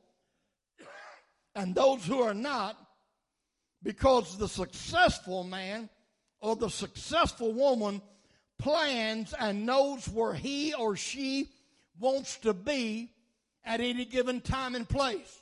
and 1.55 1.75
those 1.75 2.05
who 2.05 2.21
are 2.21 2.33
not 2.33 2.77
because 3.83 4.37
the 4.37 4.47
successful 4.47 5.45
man 5.45 5.89
or 6.41 6.55
the 6.57 6.69
successful 6.69 7.53
woman 7.53 8.01
plans 8.59 9.33
and 9.39 9.65
knows 9.65 10.07
where 10.07 10.33
he 10.33 10.73
or 10.73 10.95
she 10.95 11.49
wants 11.99 12.37
to 12.37 12.53
be 12.53 13.09
at 13.65 13.81
any 13.81 14.05
given 14.05 14.41
time 14.41 14.75
and 14.75 14.87
place. 14.87 15.41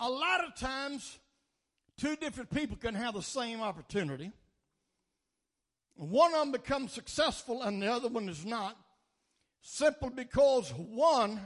A 0.00 0.08
lot 0.08 0.44
of 0.44 0.56
times, 0.56 1.18
two 1.96 2.16
different 2.16 2.50
people 2.50 2.76
can 2.76 2.94
have 2.94 3.14
the 3.14 3.22
same 3.22 3.60
opportunity. 3.60 4.32
One 5.94 6.34
of 6.34 6.40
them 6.40 6.52
becomes 6.52 6.92
successful 6.92 7.62
and 7.62 7.80
the 7.80 7.92
other 7.92 8.08
one 8.08 8.28
is 8.28 8.44
not, 8.44 8.76
simply 9.60 10.10
because 10.10 10.70
one 10.70 11.40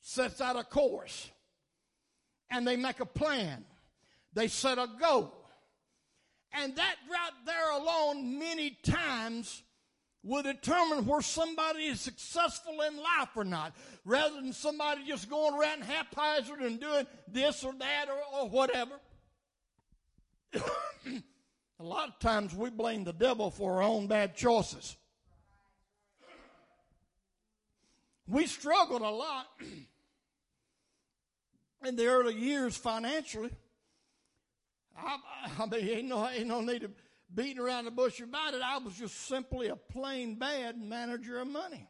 sets 0.00 0.40
out 0.40 0.56
a 0.56 0.64
course 0.64 1.30
and 2.50 2.66
they 2.66 2.76
make 2.76 3.00
a 3.00 3.06
plan. 3.06 3.64
They 4.32 4.48
set 4.48 4.78
a 4.78 4.88
goal. 4.98 5.37
And 6.52 6.76
that 6.76 6.96
right 7.10 7.32
there 7.44 7.72
alone, 7.72 8.38
many 8.38 8.70
times, 8.82 9.62
will 10.22 10.42
determine 10.42 11.06
where 11.06 11.22
somebody 11.22 11.84
is 11.84 12.00
successful 12.00 12.80
in 12.82 12.96
life 12.96 13.30
or 13.36 13.44
not, 13.44 13.74
rather 14.04 14.36
than 14.36 14.52
somebody 14.52 15.02
just 15.06 15.30
going 15.30 15.54
around 15.54 15.82
haphazard 15.82 16.60
and 16.60 16.80
doing 16.80 17.06
this 17.28 17.64
or 17.64 17.72
that 17.74 18.06
or, 18.08 18.40
or 18.40 18.48
whatever. 18.48 18.98
a 20.54 20.60
lot 21.80 22.08
of 22.08 22.18
times 22.18 22.54
we 22.54 22.70
blame 22.70 23.04
the 23.04 23.12
devil 23.12 23.50
for 23.50 23.76
our 23.76 23.82
own 23.82 24.06
bad 24.06 24.36
choices. 24.36 24.96
We 28.26 28.46
struggled 28.46 29.02
a 29.02 29.08
lot 29.08 29.46
in 31.86 31.96
the 31.96 32.06
early 32.06 32.34
years 32.34 32.76
financially. 32.76 33.50
I, 34.98 35.18
I 35.58 35.66
mean, 35.66 35.88
ain't 35.88 36.08
no, 36.08 36.28
ain't 36.28 36.46
no 36.46 36.60
need 36.60 36.82
to 36.82 36.90
beating 37.34 37.58
around 37.58 37.84
the 37.84 37.90
bush 37.90 38.20
about 38.20 38.54
it. 38.54 38.60
I 38.64 38.78
was 38.78 38.94
just 38.94 39.26
simply 39.26 39.68
a 39.68 39.76
plain 39.76 40.36
bad 40.36 40.80
manager 40.80 41.38
of 41.40 41.48
money. 41.48 41.88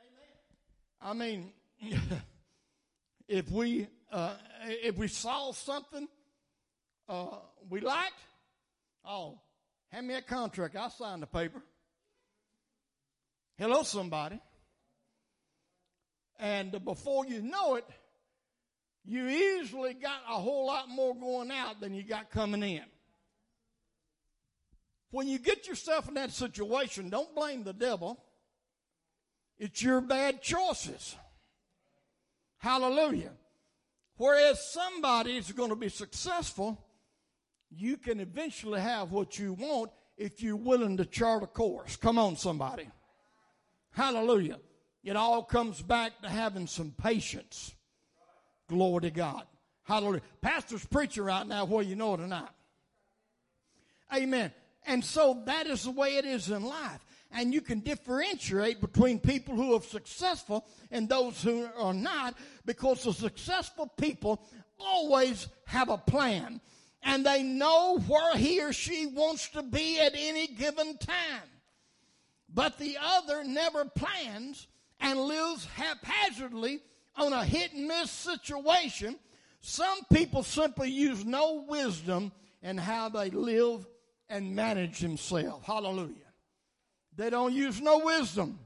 Amen. 0.00 1.00
I 1.00 1.12
mean, 1.12 1.52
if 3.28 3.50
we 3.50 3.88
uh, 4.12 4.34
if 4.66 4.96
we 4.96 5.08
saw 5.08 5.52
something 5.52 6.06
uh, 7.08 7.26
we 7.68 7.80
liked, 7.80 8.20
oh, 9.04 9.38
hand 9.90 10.06
me 10.06 10.14
a 10.14 10.22
contract. 10.22 10.76
I'll 10.76 10.90
sign 10.90 11.20
the 11.20 11.26
paper. 11.26 11.62
Hello, 13.58 13.82
somebody. 13.82 14.40
And 16.38 16.84
before 16.84 17.26
you 17.26 17.42
know 17.42 17.76
it, 17.76 17.84
you 19.04 19.28
easily 19.28 19.94
got 19.94 20.20
a 20.28 20.34
whole 20.34 20.66
lot 20.66 20.88
more 20.88 21.14
going 21.14 21.50
out 21.50 21.80
than 21.80 21.94
you 21.94 22.02
got 22.02 22.30
coming 22.30 22.62
in. 22.62 22.84
When 25.10 25.28
you 25.28 25.38
get 25.38 25.68
yourself 25.68 26.08
in 26.08 26.14
that 26.14 26.32
situation, 26.32 27.10
don't 27.10 27.34
blame 27.34 27.64
the 27.64 27.72
devil. 27.72 28.18
It's 29.58 29.82
your 29.82 30.00
bad 30.00 30.42
choices. 30.42 31.14
Hallelujah. 32.58 33.32
Whereas 34.16 34.72
somebody 34.72 35.36
is 35.36 35.52
going 35.52 35.70
to 35.70 35.76
be 35.76 35.88
successful, 35.88 36.82
you 37.70 37.96
can 37.96 38.20
eventually 38.20 38.80
have 38.80 39.12
what 39.12 39.38
you 39.38 39.52
want 39.52 39.90
if 40.16 40.42
you're 40.42 40.56
willing 40.56 40.96
to 40.96 41.04
chart 41.04 41.42
a 41.42 41.46
course. 41.46 41.96
Come 41.96 42.18
on, 42.18 42.36
somebody. 42.36 42.88
Hallelujah. 43.90 44.58
It 45.02 45.16
all 45.16 45.42
comes 45.42 45.82
back 45.82 46.22
to 46.22 46.28
having 46.28 46.66
some 46.66 46.92
patience. 46.92 47.73
Glory 48.68 49.02
to 49.02 49.10
God. 49.10 49.44
Hallelujah. 49.84 50.22
Pastor's 50.40 50.84
preaching 50.86 51.24
right 51.24 51.46
now, 51.46 51.64
whether 51.64 51.88
you 51.88 51.96
know 51.96 52.14
it 52.14 52.20
or 52.20 52.26
not. 52.26 52.54
Amen. 54.14 54.52
And 54.86 55.04
so 55.04 55.42
that 55.46 55.66
is 55.66 55.84
the 55.84 55.90
way 55.90 56.16
it 56.16 56.24
is 56.24 56.50
in 56.50 56.64
life. 56.64 57.04
And 57.30 57.52
you 57.52 57.60
can 57.60 57.80
differentiate 57.80 58.80
between 58.80 59.18
people 59.18 59.56
who 59.56 59.74
are 59.74 59.82
successful 59.82 60.66
and 60.90 61.08
those 61.08 61.42
who 61.42 61.68
are 61.76 61.94
not 61.94 62.34
because 62.64 63.02
the 63.02 63.12
successful 63.12 63.88
people 63.96 64.40
always 64.78 65.48
have 65.66 65.88
a 65.88 65.98
plan 65.98 66.60
and 67.02 67.26
they 67.26 67.42
know 67.42 67.98
where 68.06 68.36
he 68.36 68.62
or 68.62 68.72
she 68.72 69.06
wants 69.06 69.48
to 69.50 69.62
be 69.62 70.00
at 70.00 70.14
any 70.16 70.46
given 70.46 70.96
time. 70.96 71.48
But 72.52 72.78
the 72.78 72.96
other 73.00 73.44
never 73.44 73.84
plans 73.84 74.68
and 75.00 75.18
lives 75.18 75.66
haphazardly 75.74 76.80
on 77.16 77.32
a 77.32 77.44
hit 77.44 77.72
and 77.72 77.86
miss 77.86 78.10
situation. 78.10 79.16
Some 79.60 79.98
people 80.12 80.42
simply 80.42 80.90
use 80.90 81.24
no 81.24 81.64
wisdom 81.68 82.32
in 82.62 82.76
how 82.76 83.08
they 83.08 83.30
live 83.30 83.86
and 84.28 84.54
manage 84.54 84.98
himself. 84.98 85.64
Hallelujah. 85.64 86.14
They 87.16 87.30
don't 87.30 87.52
use 87.52 87.80
no 87.80 88.00
wisdom. 88.00 88.58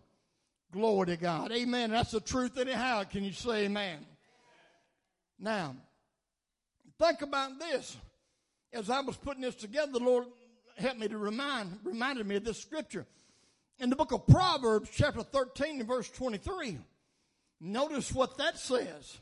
Glory 0.72 1.06
to 1.06 1.16
God. 1.16 1.52
Amen. 1.52 1.90
That's 1.90 2.10
the 2.10 2.20
truth 2.20 2.58
anyhow. 2.58 3.04
Can 3.04 3.24
you 3.24 3.32
say 3.32 3.64
amen? 3.66 3.98
Now, 5.38 5.76
think 6.98 7.22
about 7.22 7.58
this. 7.58 7.96
As 8.72 8.90
I 8.90 9.00
was 9.00 9.16
putting 9.16 9.42
this 9.42 9.54
together, 9.54 9.92
the 9.92 9.98
Lord 9.98 10.26
helped 10.76 11.00
me 11.00 11.08
to 11.08 11.18
remind, 11.18 11.78
reminded 11.84 12.26
me 12.26 12.36
of 12.36 12.44
this 12.44 12.60
scripture. 12.60 13.06
In 13.78 13.90
the 13.90 13.96
book 13.96 14.12
of 14.12 14.26
Proverbs, 14.26 14.90
chapter 14.92 15.22
13 15.22 15.80
and 15.80 15.88
verse 15.88 16.10
23, 16.10 16.78
notice 17.60 18.12
what 18.12 18.38
that 18.38 18.58
says. 18.58 19.18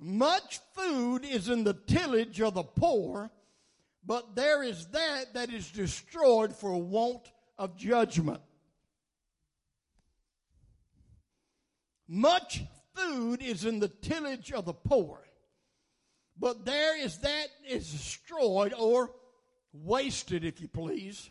Much 0.00 0.60
food 0.74 1.24
is 1.24 1.48
in 1.48 1.64
the 1.64 1.74
tillage 1.74 2.40
of 2.40 2.54
the 2.54 2.62
poor, 2.62 3.30
but 4.06 4.36
there 4.36 4.62
is 4.62 4.86
that 4.88 5.34
that 5.34 5.50
is 5.50 5.70
destroyed 5.70 6.54
for 6.54 6.80
want 6.80 7.30
of 7.58 7.76
judgment. 7.76 8.40
Much 12.06 12.62
food 12.94 13.42
is 13.42 13.64
in 13.64 13.80
the 13.80 13.88
tillage 13.88 14.52
of 14.52 14.64
the 14.64 14.72
poor, 14.72 15.20
but 16.38 16.64
there 16.64 16.98
is 16.98 17.18
that 17.18 17.48
is 17.68 17.90
destroyed 17.90 18.72
or 18.78 19.10
wasted, 19.72 20.44
if 20.44 20.60
you 20.60 20.68
please, 20.68 21.28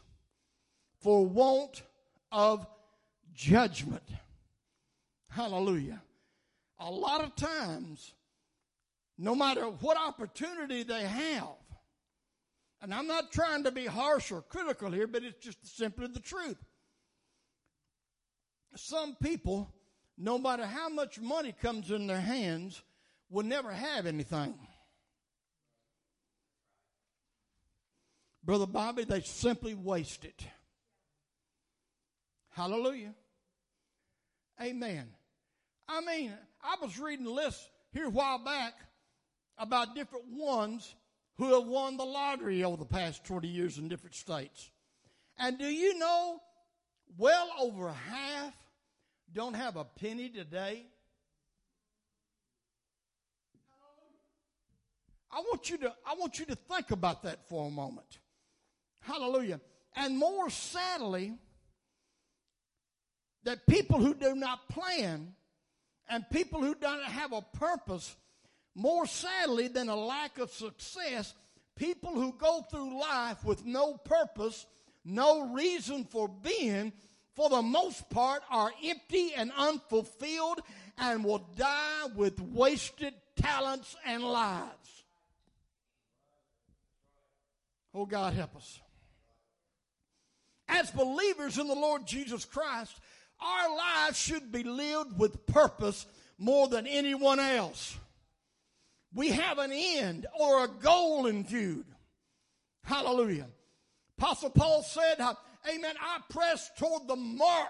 for 1.00 1.26
want 1.26 1.82
of 2.32 2.67
judgment. 3.34 4.04
Hallelujah. 5.30 6.02
A 6.79 6.91
lot 6.91 7.23
of 7.23 7.35
times, 7.35 8.13
no 9.17 9.33
matter 9.33 9.63
what 9.63 9.97
opportunity 9.97 10.83
they 10.83 11.03
have, 11.03 11.55
and 12.81 12.93
I'm 12.93 13.07
not 13.07 13.31
trying 13.31 13.63
to 13.63 13.71
be 13.71 13.85
harsh 13.85 14.31
or 14.31 14.41
critical 14.43 14.91
here, 14.91 15.07
but 15.07 15.23
it's 15.23 15.43
just 15.43 15.77
simply 15.77 16.07
the 16.07 16.19
truth. 16.19 16.63
Some 18.75 19.15
people, 19.15 19.73
no 20.17 20.37
matter 20.37 20.65
how 20.65 20.87
much 20.87 21.19
money 21.19 21.55
comes 21.59 21.89
in 21.89 22.05
their 22.05 22.21
hands, 22.21 22.83
will 23.29 23.45
never 23.45 23.71
have 23.71 24.05
anything. 24.05 24.53
Brother 28.43 28.67
Bobby, 28.67 29.03
they 29.03 29.21
simply 29.21 29.73
waste 29.73 30.23
it. 30.23 30.45
Hallelujah. 32.51 33.13
Amen. 34.61 35.09
I 35.89 36.02
mean, 36.02 36.34
I 36.62 36.76
was 36.82 37.00
reading 37.00 37.26
a 37.26 37.32
list 37.32 37.69
here 37.91 38.06
a 38.06 38.10
while 38.10 38.43
back 38.43 38.73
about 39.58 39.95
different 39.95 40.26
ones 40.30 40.95
who 41.38 41.54
have 41.54 41.67
won 41.67 41.97
the 41.97 42.04
lottery 42.04 42.63
over 42.63 42.78
the 42.78 42.86
past 42.86 43.23
20 43.26 43.47
years 43.47 43.78
in 43.78 43.88
different 43.88 44.15
states. 44.15 44.71
And 45.38 45.58
do 45.58 45.65
you 45.65 45.97
know 45.97 46.41
well 47.17 47.50
over 47.60 47.91
half 47.91 48.54
don't 49.34 49.56
have 49.56 49.76
a 49.76 49.86
penny 49.86 50.30
today? 50.30 50.86
I 55.32 55.39
want 55.41 55.69
you 55.69 55.78
to 55.80 55.93
I 56.06 56.15
want 56.15 56.39
you 56.39 56.45
to 56.45 56.56
think 56.56 56.91
about 56.91 57.23
that 57.23 57.47
for 57.47 57.67
a 57.67 57.69
moment. 57.69 58.19
Hallelujah. 59.02 59.60
And 59.95 60.17
more 60.17 60.50
sadly, 60.50 61.34
that 63.43 63.67
people 63.67 64.00
who 64.00 64.13
do 64.13 64.36
not 64.36 64.67
plan 64.69 65.34
and 66.09 66.29
people 66.29 66.61
who 66.61 66.75
don't 66.75 67.03
have 67.03 67.33
a 67.33 67.41
purpose 67.41 68.15
more 68.75 69.05
sadly 69.05 69.67
than 69.67 69.89
a 69.89 69.95
lack 69.95 70.37
of 70.37 70.51
success, 70.51 71.33
people 71.75 72.13
who 72.13 72.33
go 72.33 72.61
through 72.69 72.99
life 72.99 73.43
with 73.43 73.65
no 73.65 73.93
purpose, 73.93 74.65
no 75.03 75.51
reason 75.53 76.05
for 76.05 76.27
being, 76.27 76.93
for 77.35 77.49
the 77.49 77.61
most 77.61 78.09
part 78.09 78.41
are 78.49 78.71
empty 78.83 79.33
and 79.35 79.51
unfulfilled 79.57 80.61
and 80.97 81.23
will 81.23 81.47
die 81.55 82.05
with 82.15 82.39
wasted 82.39 83.13
talents 83.35 83.95
and 84.05 84.23
lives. 84.23 85.03
Oh, 87.93 88.05
God, 88.05 88.33
help 88.33 88.55
us. 88.55 88.79
As 90.67 90.91
believers 90.91 91.57
in 91.57 91.67
the 91.67 91.73
Lord 91.73 92.05
Jesus 92.05 92.45
Christ, 92.45 92.99
our 93.39 93.78
lives 93.78 94.17
should 94.17 94.52
be 94.52 94.63
lived 94.63 95.17
with 95.17 95.45
purpose 95.45 96.06
more 96.38 96.67
than 96.67 96.88
anyone 96.88 97.39
else 97.39 97.97
we 99.17 99.30
have 99.30 99.58
an 99.58 99.71
end 99.73 100.28
or 100.39 100.65
a 100.65 100.67
goal 100.67 101.26
in 101.26 101.43
view. 101.43 101.84
Hallelujah. 102.84 103.47
Apostle 104.17 104.52
Paul 104.52 104.84
said, 104.84 105.19
Amen. 105.19 105.95
I 106.00 106.19
press 106.30 106.69
toward 106.78 107.08
the 107.08 107.15
mark 107.15 107.67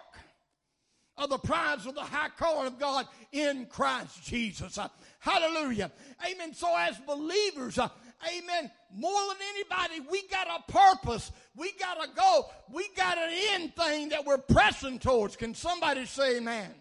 of 1.17 1.29
the 1.29 1.37
prize 1.37 1.85
of 1.85 1.95
the 1.95 2.01
high 2.01 2.29
calling 2.37 2.67
of 2.67 2.77
God 2.77 3.07
in 3.31 3.65
Christ 3.65 4.23
Jesus. 4.23 4.77
Uh, 4.77 4.89
hallelujah. 5.19 5.91
Amen. 6.29 6.53
So 6.53 6.75
as 6.77 6.97
believers, 6.99 7.79
uh, 7.79 7.89
amen, 8.27 8.69
more 8.93 9.21
than 9.29 9.37
anybody, 9.55 10.07
we 10.09 10.27
got 10.27 10.47
a 10.47 10.71
purpose. 10.71 11.31
We 11.55 11.71
got 11.73 12.01
to 12.01 12.09
go. 12.15 12.45
We 12.71 12.87
got 12.95 13.17
an 13.17 13.29
end 13.53 13.75
thing 13.75 14.09
that 14.09 14.25
we're 14.25 14.37
pressing 14.37 14.99
towards. 14.99 15.35
Can 15.35 15.53
somebody 15.53 16.05
say 16.05 16.37
amen? 16.37 16.73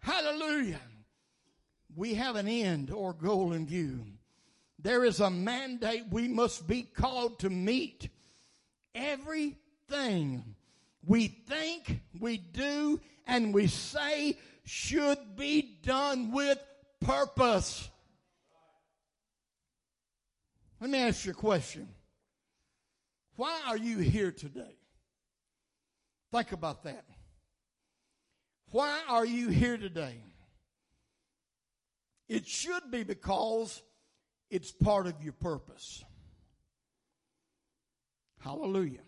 Hallelujah. 0.00 0.80
We 1.94 2.14
have 2.14 2.36
an 2.36 2.48
end 2.48 2.90
or 2.90 3.12
goal 3.12 3.52
in 3.52 3.66
view. 3.66 4.04
There 4.78 5.04
is 5.04 5.20
a 5.20 5.30
mandate 5.30 6.04
we 6.10 6.28
must 6.28 6.66
be 6.66 6.82
called 6.82 7.40
to 7.40 7.50
meet. 7.50 8.08
Everything 8.94 10.54
we 11.04 11.28
think, 11.28 12.00
we 12.18 12.38
do, 12.38 13.00
and 13.26 13.52
we 13.52 13.66
say 13.66 14.38
should 14.64 15.36
be 15.36 15.78
done 15.82 16.32
with 16.32 16.58
purpose. 17.00 17.88
Let 20.80 20.90
me 20.90 20.98
ask 20.98 21.26
you 21.26 21.32
a 21.32 21.34
question. 21.34 21.88
Why 23.36 23.60
are 23.66 23.76
you 23.76 23.98
here 23.98 24.32
today? 24.32 24.76
Think 26.32 26.52
about 26.52 26.84
that. 26.84 27.04
Why 28.70 29.00
are 29.08 29.26
you 29.26 29.48
here 29.48 29.76
today? 29.76 30.22
It 32.28 32.46
should 32.46 32.90
be 32.90 33.02
because 33.02 33.82
it's 34.50 34.70
part 34.70 35.06
of 35.06 35.22
your 35.22 35.32
purpose. 35.32 36.04
Hallelujah. 38.38 39.00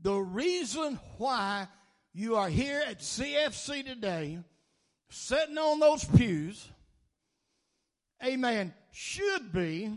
The 0.00 0.14
reason 0.14 0.98
why 1.18 1.68
you 2.12 2.36
are 2.36 2.48
here 2.48 2.82
at 2.86 2.98
CFC 2.98 3.84
today, 3.86 4.40
sitting 5.08 5.56
on 5.56 5.78
those 5.78 6.04
pews, 6.04 6.68
amen, 8.22 8.74
should 8.92 9.52
be 9.52 9.90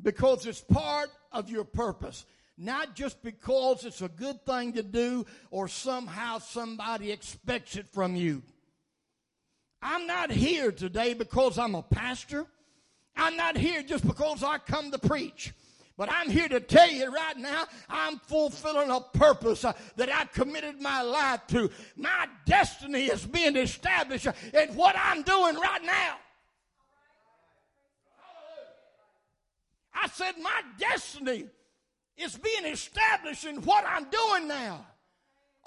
because 0.00 0.46
it's 0.46 0.60
part 0.60 1.10
of 1.32 1.50
your 1.50 1.64
purpose. 1.64 2.26
Not 2.56 2.94
just 2.94 3.20
because 3.22 3.84
it's 3.84 4.02
a 4.02 4.08
good 4.08 4.46
thing 4.46 4.74
to 4.74 4.82
do 4.82 5.26
or 5.50 5.66
somehow 5.66 6.38
somebody 6.38 7.10
expects 7.10 7.74
it 7.74 7.86
from 7.92 8.14
you. 8.14 8.42
I'm 9.82 10.06
not 10.06 10.30
here 10.30 10.70
today 10.70 11.14
because 11.14 11.58
I'm 11.58 11.74
a 11.74 11.82
pastor. 11.82 12.46
I'm 13.16 13.36
not 13.36 13.56
here 13.56 13.82
just 13.82 14.06
because 14.06 14.42
I 14.42 14.58
come 14.58 14.92
to 14.92 14.98
preach. 14.98 15.52
But 15.96 16.10
I'm 16.10 16.28
here 16.28 16.48
to 16.48 16.60
tell 16.60 16.90
you 16.90 17.12
right 17.12 17.36
now, 17.36 17.66
I'm 17.88 18.18
fulfilling 18.18 18.90
a 18.90 19.00
purpose 19.00 19.64
uh, 19.64 19.72
that 19.96 20.08
I've 20.08 20.32
committed 20.32 20.80
my 20.80 21.02
life 21.02 21.46
to. 21.48 21.70
My 21.96 22.26
destiny 22.46 23.04
is 23.04 23.24
being 23.24 23.56
established 23.56 24.26
in 24.26 24.68
what 24.74 24.96
I'm 24.98 25.22
doing 25.22 25.54
right 25.56 25.84
now. 25.84 26.16
I 29.94 30.08
said, 30.08 30.34
my 30.42 30.60
destiny 30.78 31.46
is 32.16 32.36
being 32.36 32.72
established 32.72 33.44
in 33.44 33.56
what 33.62 33.84
I'm 33.86 34.04
doing 34.04 34.48
now. 34.48 34.86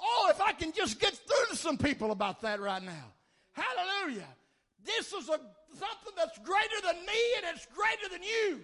Oh, 0.00 0.28
if 0.30 0.40
I 0.40 0.52
can 0.52 0.72
just 0.72 1.00
get 1.00 1.12
through 1.12 1.46
to 1.50 1.56
some 1.56 1.76
people 1.76 2.10
about 2.10 2.42
that 2.42 2.60
right 2.60 2.82
now. 2.82 3.12
Hallelujah. 3.52 4.28
This 4.84 5.12
is 5.12 5.28
a, 5.28 5.40
something 5.72 6.14
that's 6.16 6.38
greater 6.38 6.80
than 6.84 6.96
me 7.04 7.20
and 7.38 7.56
it's 7.56 7.66
greater 7.74 8.08
than 8.10 8.22
you. 8.22 8.60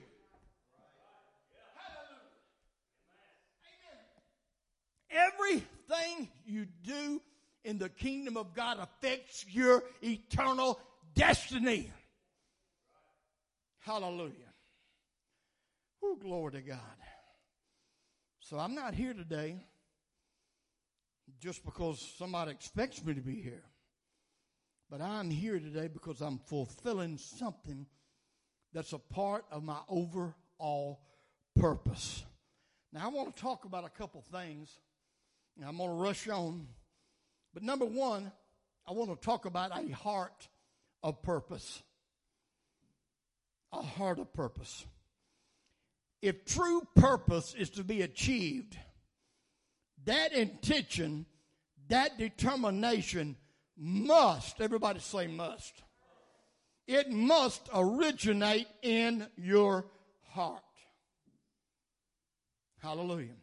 Everything 5.11 6.29
you 6.44 6.66
do 6.83 7.20
in 7.64 7.79
the 7.79 7.88
kingdom 7.88 8.37
of 8.37 8.55
God 8.55 8.79
affects 8.79 9.44
your 9.48 9.83
eternal 10.03 10.79
destiny. 11.14 11.90
Hallelujah. 13.81 14.43
Oh, 16.06 16.16
glory 16.20 16.52
to 16.52 16.60
God. 16.60 16.78
So 18.40 18.58
I'm 18.58 18.74
not 18.74 18.92
here 18.92 19.14
today 19.14 19.64
just 21.40 21.64
because 21.64 21.98
somebody 22.18 22.50
expects 22.50 23.02
me 23.02 23.14
to 23.14 23.22
be 23.22 23.40
here. 23.40 23.62
But 24.90 25.00
I'm 25.00 25.30
here 25.30 25.58
today 25.58 25.88
because 25.88 26.20
I'm 26.20 26.40
fulfilling 26.46 27.16
something 27.16 27.86
that's 28.74 28.92
a 28.92 28.98
part 28.98 29.46
of 29.50 29.64
my 29.64 29.78
overall 29.88 31.00
purpose. 31.56 32.22
Now, 32.92 33.06
I 33.06 33.08
want 33.08 33.34
to 33.34 33.42
talk 33.42 33.64
about 33.64 33.86
a 33.86 33.88
couple 33.88 34.22
things 34.30 34.78
and 35.56 35.66
I'm 35.66 35.78
going 35.78 35.88
to 35.88 35.96
rush 35.96 36.28
on. 36.28 36.66
But 37.54 37.62
number 37.62 37.86
one, 37.86 38.30
I 38.86 38.92
want 38.92 39.10
to 39.10 39.24
talk 39.24 39.46
about 39.46 39.70
a 39.72 39.90
heart 39.90 40.48
of 41.02 41.22
purpose. 41.22 41.82
A 43.72 43.80
heart 43.80 44.18
of 44.18 44.34
purpose. 44.34 44.84
If 46.24 46.46
true 46.46 46.80
purpose 46.96 47.54
is 47.54 47.68
to 47.72 47.84
be 47.84 48.00
achieved, 48.00 48.78
that 50.06 50.32
intention, 50.32 51.26
that 51.88 52.16
determination 52.16 53.37
must, 53.76 54.62
everybody 54.62 55.00
say 55.00 55.26
must, 55.26 55.82
it 56.87 57.10
must 57.10 57.68
originate 57.74 58.68
in 58.80 59.26
your 59.37 59.84
heart. 60.30 60.62
Hallelujah. 62.80 63.37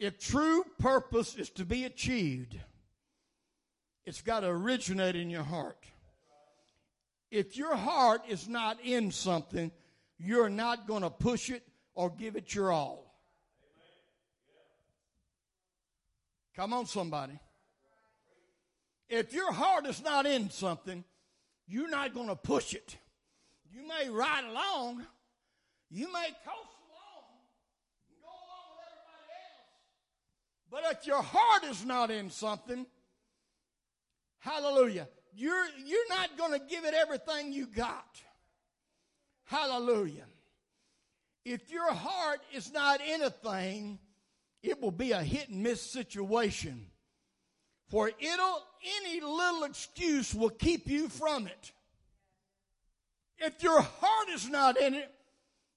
If 0.00 0.18
true 0.18 0.64
purpose 0.78 1.34
is 1.34 1.50
to 1.50 1.66
be 1.66 1.84
achieved, 1.84 2.58
it's 4.06 4.22
got 4.22 4.40
to 4.40 4.48
originate 4.48 5.16
in 5.16 5.28
your 5.28 5.44
heart. 5.44 5.84
If 7.30 7.58
your 7.58 7.76
heart 7.76 8.22
is 8.30 8.48
not 8.48 8.80
in 8.82 9.10
something, 9.10 9.72
you're 10.24 10.48
not 10.48 10.86
going 10.86 11.02
to 11.02 11.10
push 11.10 11.50
it 11.50 11.62
or 11.94 12.10
give 12.10 12.36
it 12.36 12.54
your 12.54 12.70
all. 12.70 13.12
Come 16.54 16.72
on, 16.72 16.86
somebody. 16.86 17.38
If 19.08 19.32
your 19.32 19.52
heart 19.52 19.86
is 19.86 20.02
not 20.02 20.26
in 20.26 20.50
something, 20.50 21.04
you're 21.66 21.90
not 21.90 22.14
going 22.14 22.28
to 22.28 22.36
push 22.36 22.74
it. 22.74 22.96
You 23.72 23.86
may 23.86 24.08
ride 24.10 24.44
along, 24.44 25.04
you 25.90 26.12
may 26.12 26.28
coast 26.44 26.76
along, 26.86 27.24
go 28.20 28.28
along 28.28 28.68
with 28.76 28.88
everybody 28.92 29.32
else, 29.50 30.92
But 30.92 30.98
if 30.98 31.06
your 31.06 31.22
heart 31.22 31.64
is 31.64 31.84
not 31.84 32.10
in 32.10 32.30
something, 32.30 32.86
hallelujah, 34.38 35.08
you're, 35.34 35.66
you're 35.84 36.08
not 36.10 36.36
going 36.36 36.52
to 36.52 36.66
give 36.66 36.84
it 36.84 36.94
everything 36.94 37.52
you 37.52 37.66
got. 37.66 38.22
Hallelujah. 39.52 40.24
If 41.44 41.70
your 41.70 41.92
heart 41.92 42.40
is 42.54 42.72
not 42.72 43.02
in 43.02 43.20
a 43.20 43.28
thing, 43.28 43.98
it 44.62 44.80
will 44.80 44.90
be 44.90 45.12
a 45.12 45.22
hit 45.22 45.50
and 45.50 45.62
miss 45.62 45.82
situation. 45.82 46.86
For 47.90 48.08
it'll, 48.08 48.62
any 49.02 49.20
little 49.20 49.64
excuse 49.64 50.34
will 50.34 50.48
keep 50.48 50.88
you 50.88 51.10
from 51.10 51.46
it. 51.46 51.72
If 53.36 53.62
your 53.62 53.82
heart 53.82 54.28
is 54.30 54.48
not 54.48 54.80
in 54.80 54.94
it, 54.94 55.14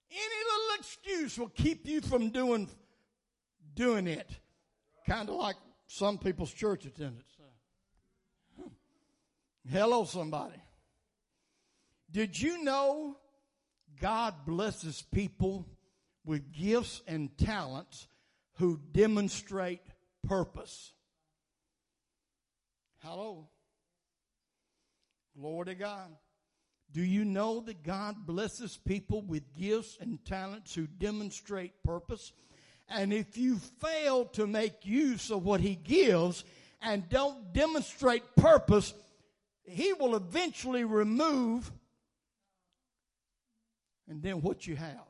any 0.10 0.20
little 0.54 0.80
excuse 0.80 1.38
will 1.38 1.50
keep 1.50 1.86
you 1.86 2.00
from 2.00 2.30
doing, 2.30 2.70
doing 3.74 4.08
it 4.08 4.30
kind 5.06 5.28
of 5.28 5.36
like 5.36 5.58
some 5.88 6.18
people's 6.18 6.54
church 6.54 6.86
attendance. 6.86 7.36
Hello, 9.70 10.06
somebody. 10.06 10.62
Did 12.10 12.40
you 12.40 12.64
know 12.64 13.18
God 14.00 14.34
blesses 14.46 15.04
people 15.14 15.68
with 16.26 16.52
gifts 16.52 17.02
and 17.08 17.36
talents 17.38 18.08
who 18.56 18.80
demonstrate 18.92 19.82
purpose? 20.28 20.94
Hello. 23.04 23.48
Glory 25.38 25.66
to 25.66 25.76
God. 25.76 26.10
Do 26.92 27.04
you 27.04 27.26
know 27.26 27.60
that 27.62 27.84
God 27.84 28.26
blesses 28.26 28.80
people 28.86 29.22
with 29.22 29.44
gifts 29.54 29.98
and 30.00 30.24
talents 30.24 30.74
who 30.74 30.88
demonstrate 30.88 31.84
purpose? 31.84 32.32
And 32.88 33.12
if 33.12 33.38
you 33.38 33.58
fail 33.58 34.26
to 34.28 34.48
make 34.48 34.86
use 34.86 35.30
of 35.30 35.44
what 35.44 35.60
he 35.60 35.76
gives 35.76 36.46
and 36.82 37.10
don't 37.10 37.52
demonstrate 37.52 38.36
purpose, 38.36 38.94
he 39.64 39.92
will 39.94 40.16
eventually 40.16 40.84
remove 40.84 41.72
and 44.08 44.22
then 44.22 44.42
what 44.42 44.68
you 44.68 44.76
have. 44.76 45.06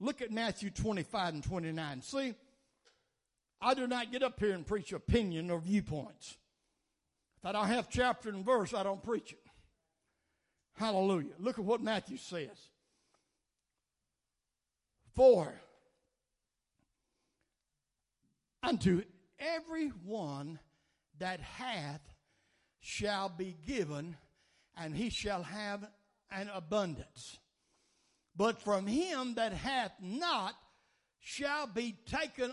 Look 0.00 0.20
at 0.22 0.30
Matthew 0.30 0.70
25 0.70 1.34
and 1.34 1.44
29. 1.44 2.02
See, 2.02 2.34
I 3.60 3.74
do 3.74 3.86
not 3.86 4.12
get 4.12 4.22
up 4.22 4.38
here 4.38 4.52
and 4.52 4.66
preach 4.66 4.92
opinion 4.92 5.50
or 5.50 5.60
viewpoints. 5.60 6.36
If 7.38 7.46
I 7.46 7.52
don't 7.52 7.68
have 7.68 7.88
chapter 7.88 8.28
and 8.28 8.44
verse, 8.44 8.74
I 8.74 8.82
don't 8.82 9.02
preach 9.02 9.32
it. 9.32 9.40
Hallelujah. 10.74 11.32
Look 11.38 11.58
at 11.58 11.64
what 11.64 11.80
Matthew 11.80 12.18
says. 12.18 12.70
For 15.14 15.54
unto 18.62 19.02
every 19.38 19.88
one 20.04 20.58
that 21.18 21.40
hath 21.40 22.02
shall 22.80 23.30
be 23.30 23.56
given, 23.66 24.16
and 24.76 24.94
he 24.94 25.08
shall 25.08 25.42
have 25.42 25.88
an 26.30 26.50
abundance. 26.54 27.38
But 28.36 28.60
from 28.60 28.86
him 28.86 29.34
that 29.36 29.52
hath 29.52 29.92
not 30.00 30.54
shall 31.20 31.66
be 31.66 31.96
taken 32.06 32.52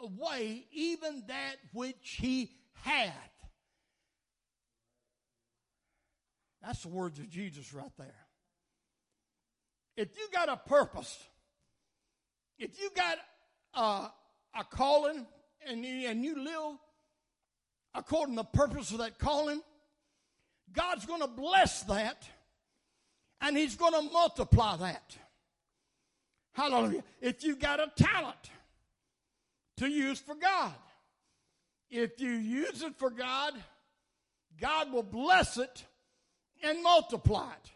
away 0.00 0.66
even 0.72 1.24
that 1.26 1.56
which 1.72 2.18
he 2.20 2.50
hath. 2.82 3.14
That's 6.62 6.82
the 6.82 6.88
words 6.88 7.18
of 7.18 7.28
Jesus 7.28 7.72
right 7.72 7.90
there. 7.98 8.14
If 9.96 10.16
you 10.16 10.28
got 10.32 10.48
a 10.48 10.56
purpose, 10.56 11.18
if 12.58 12.80
you 12.80 12.90
got 12.94 13.18
a, 13.74 14.10
a 14.58 14.64
calling 14.70 15.26
and 15.66 15.84
you, 15.84 16.08
and 16.08 16.24
you 16.24 16.42
live 16.44 16.78
according 17.94 18.36
to 18.36 18.42
the 18.42 18.48
purpose 18.58 18.90
of 18.92 18.98
that 18.98 19.18
calling, 19.18 19.60
God's 20.72 21.06
going 21.06 21.22
to 21.22 21.28
bless 21.28 21.82
that 21.84 22.28
and 23.40 23.56
He's 23.56 23.76
going 23.76 23.92
to 23.92 24.12
multiply 24.12 24.76
that. 24.76 25.16
Hallelujah. 26.52 27.04
If 27.20 27.44
you 27.44 27.54
got 27.56 27.80
a 27.80 27.90
talent 27.96 28.50
to 29.76 29.86
use 29.86 30.18
for 30.18 30.34
God, 30.34 30.74
if 31.90 32.20
you 32.20 32.30
use 32.30 32.82
it 32.82 32.96
for 32.96 33.10
God, 33.10 33.54
God 34.60 34.92
will 34.92 35.04
bless 35.04 35.56
it 35.56 35.84
and 36.62 36.82
multiply 36.82 37.52
it. 37.52 37.70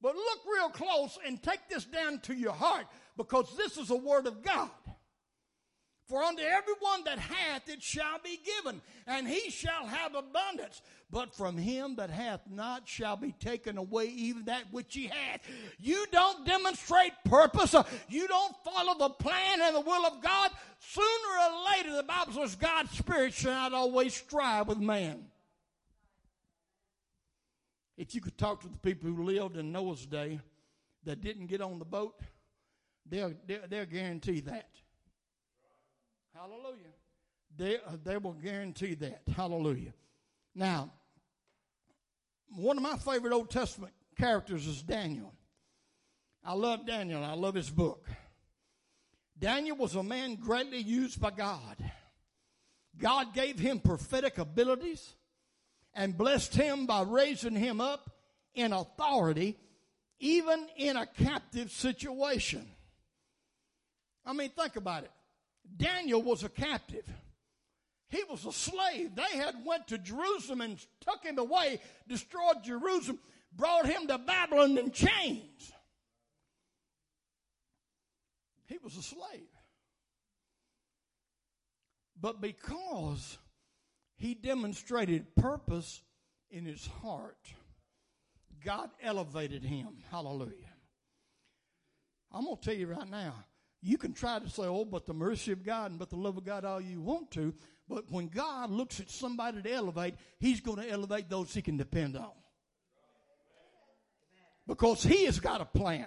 But 0.00 0.14
look 0.14 0.38
real 0.54 0.70
close 0.70 1.18
and 1.26 1.42
take 1.42 1.68
this 1.68 1.84
down 1.84 2.20
to 2.20 2.34
your 2.34 2.52
heart 2.52 2.86
because 3.16 3.54
this 3.56 3.76
is 3.76 3.90
a 3.90 3.96
word 3.96 4.26
of 4.26 4.42
God. 4.42 4.70
For 6.08 6.22
unto 6.22 6.42
everyone 6.42 7.04
that 7.04 7.18
hath 7.18 7.68
it 7.68 7.82
shall 7.82 8.18
be 8.24 8.40
given, 8.44 8.80
and 9.06 9.28
he 9.28 9.48
shall 9.50 9.86
have 9.86 10.16
abundance. 10.16 10.82
But 11.12 11.34
from 11.34 11.58
him 11.58 11.96
that 11.96 12.10
hath 12.10 12.42
not 12.48 12.86
shall 12.86 13.16
be 13.16 13.32
taken 13.32 13.76
away 13.78 14.06
even 14.06 14.44
that 14.44 14.64
which 14.70 14.94
he 14.94 15.08
hath. 15.08 15.40
You 15.78 16.06
don't 16.12 16.46
demonstrate 16.46 17.12
purpose, 17.24 17.74
you 18.08 18.28
don't 18.28 18.54
follow 18.64 18.96
the 18.96 19.10
plan 19.10 19.60
and 19.60 19.74
the 19.74 19.80
will 19.80 20.06
of 20.06 20.22
God. 20.22 20.50
Sooner 20.78 21.04
or 21.04 21.74
later, 21.74 21.96
the 21.96 22.04
Bible 22.04 22.32
says 22.34 22.54
God's 22.54 22.96
Spirit 22.96 23.34
shall 23.34 23.52
not 23.52 23.74
always 23.74 24.14
strive 24.14 24.68
with 24.68 24.78
man. 24.78 25.24
If 27.96 28.14
you 28.14 28.20
could 28.20 28.38
talk 28.38 28.62
to 28.62 28.68
the 28.68 28.78
people 28.78 29.10
who 29.10 29.24
lived 29.24 29.56
in 29.56 29.72
Noah's 29.72 30.06
day 30.06 30.40
that 31.04 31.20
didn't 31.20 31.48
get 31.48 31.60
on 31.60 31.78
the 31.78 31.84
boat, 31.84 32.14
they'll, 33.04 33.34
they'll, 33.46 33.60
they'll 33.68 33.84
guarantee 33.84 34.40
that. 34.40 34.70
Hallelujah. 36.34 36.94
They, 37.56 37.76
uh, 37.76 37.96
they 38.02 38.16
will 38.16 38.32
guarantee 38.32 38.94
that. 38.94 39.22
Hallelujah. 39.36 39.92
Now, 40.54 40.92
one 42.56 42.76
of 42.76 42.82
my 42.82 42.96
favorite 42.96 43.32
Old 43.32 43.50
Testament 43.50 43.92
characters 44.18 44.66
is 44.66 44.82
Daniel. 44.82 45.32
I 46.44 46.54
love 46.54 46.86
Daniel. 46.86 47.22
I 47.22 47.34
love 47.34 47.54
his 47.54 47.70
book. 47.70 48.08
Daniel 49.38 49.76
was 49.76 49.94
a 49.94 50.02
man 50.02 50.34
greatly 50.34 50.78
used 50.78 51.20
by 51.20 51.30
God. 51.30 51.76
God 52.98 53.34
gave 53.34 53.58
him 53.58 53.80
prophetic 53.80 54.38
abilities 54.38 55.14
and 55.94 56.16
blessed 56.16 56.54
him 56.54 56.86
by 56.86 57.02
raising 57.02 57.54
him 57.54 57.80
up 57.80 58.10
in 58.54 58.72
authority, 58.72 59.56
even 60.18 60.66
in 60.76 60.96
a 60.96 61.06
captive 61.06 61.70
situation. 61.70 62.66
I 64.26 64.32
mean, 64.32 64.50
think 64.50 64.76
about 64.76 65.04
it. 65.04 65.10
Daniel 65.76 66.22
was 66.22 66.44
a 66.44 66.48
captive. 66.48 67.08
He 68.10 68.22
was 68.28 68.44
a 68.44 68.52
slave. 68.52 69.14
They 69.14 69.38
had 69.38 69.54
went 69.64 69.86
to 69.88 69.98
Jerusalem 69.98 70.60
and 70.60 70.84
took 71.00 71.24
him 71.24 71.38
away, 71.38 71.80
destroyed 72.08 72.62
Jerusalem, 72.64 73.20
brought 73.56 73.86
him 73.86 74.08
to 74.08 74.18
Babylon 74.18 74.76
in 74.76 74.90
chains. 74.90 75.72
He 78.66 78.78
was 78.82 78.96
a 78.96 79.02
slave. 79.02 79.48
But 82.20 82.40
because 82.40 83.38
he 84.16 84.34
demonstrated 84.34 85.34
purpose 85.36 86.02
in 86.50 86.66
his 86.66 86.86
heart, 86.86 87.38
God 88.64 88.90
elevated 89.02 89.64
him. 89.64 89.88
Hallelujah. 90.10 90.52
I'm 92.32 92.44
going 92.44 92.56
to 92.56 92.62
tell 92.62 92.74
you 92.74 92.88
right 92.88 93.08
now, 93.08 93.34
you 93.82 93.96
can 93.96 94.12
try 94.12 94.38
to 94.38 94.48
say, 94.48 94.64
oh, 94.64 94.84
but 94.84 95.06
the 95.06 95.14
mercy 95.14 95.52
of 95.52 95.64
God 95.64 95.90
and 95.90 95.98
but 95.98 96.10
the 96.10 96.16
love 96.16 96.36
of 96.36 96.44
God 96.44 96.64
all 96.64 96.80
you 96.80 97.00
want 97.00 97.30
to. 97.32 97.54
But 97.90 98.04
when 98.08 98.28
God 98.28 98.70
looks 98.70 99.00
at 99.00 99.10
somebody 99.10 99.60
to 99.60 99.72
elevate, 99.72 100.14
He's 100.38 100.60
going 100.60 100.78
to 100.78 100.88
elevate 100.88 101.28
those 101.28 101.52
He 101.52 101.60
can 101.60 101.76
depend 101.76 102.16
on. 102.16 102.30
Because 104.68 105.02
He 105.02 105.24
has 105.24 105.40
got 105.40 105.60
a 105.60 105.64
plan. 105.64 106.06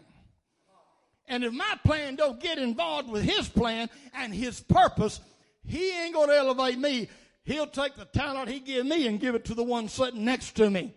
And 1.28 1.44
if 1.44 1.52
my 1.52 1.78
plan 1.86 2.16
don't 2.16 2.40
get 2.40 2.58
involved 2.58 3.10
with 3.10 3.24
His 3.24 3.50
plan 3.50 3.90
and 4.14 4.34
His 4.34 4.62
purpose, 4.62 5.20
He 5.66 5.92
ain't 5.92 6.14
going 6.14 6.30
to 6.30 6.38
elevate 6.38 6.80
me. 6.80 7.10
He'll 7.44 7.68
take 7.68 7.96
the 7.98 8.06
talent 8.06 8.50
He 8.50 8.62
give 8.62 8.86
me 8.86 9.06
and 9.06 9.20
give 9.20 9.36
it 9.36 9.44
to 9.46 9.54
the 9.54 9.64
one 9.64 9.90
sitting 9.90 10.24
next 10.24 10.56
to 10.56 10.70
me. 10.70 10.94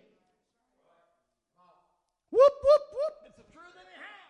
Whoop, 2.31 2.53
whoop, 2.63 2.83
whoop. 2.93 3.15
It's 3.27 3.37
the 3.37 3.53
truth 3.53 3.75
anyhow. 3.75 4.23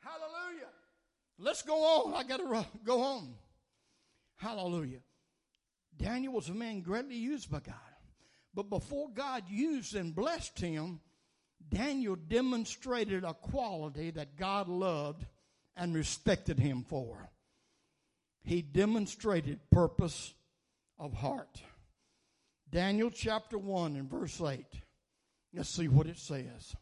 Hallelujah. 0.00 0.68
Let's 1.40 1.62
go 1.62 1.74
on. 1.74 2.14
I 2.14 2.22
got 2.22 2.36
to 2.36 2.66
go 2.84 3.02
on. 3.02 3.34
Hallelujah. 4.40 5.00
Daniel 5.98 6.32
was 6.32 6.48
a 6.48 6.54
man 6.54 6.80
greatly 6.80 7.16
used 7.16 7.50
by 7.50 7.60
God. 7.60 7.74
But 8.54 8.70
before 8.70 9.10
God 9.12 9.44
used 9.50 9.94
and 9.94 10.14
blessed 10.14 10.58
him, 10.58 11.00
Daniel 11.68 12.16
demonstrated 12.16 13.22
a 13.22 13.34
quality 13.34 14.10
that 14.12 14.38
God 14.38 14.66
loved 14.66 15.26
and 15.76 15.94
respected 15.94 16.58
him 16.58 16.86
for. 16.88 17.28
He 18.42 18.62
demonstrated 18.62 19.60
purpose 19.70 20.32
of 20.98 21.12
heart. 21.12 21.60
Daniel 22.70 23.10
chapter 23.10 23.58
1 23.58 23.94
and 23.94 24.10
verse 24.10 24.40
8. 24.40 24.64
Let's 25.52 25.68
see 25.68 25.88
what 25.88 26.06
it 26.06 26.18
says. 26.18 26.74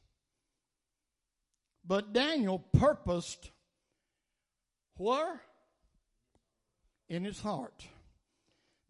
But 1.84 2.12
Daniel 2.12 2.60
purposed 2.60 3.50
where? 4.96 5.40
In 7.08 7.24
his 7.24 7.40
heart, 7.40 7.86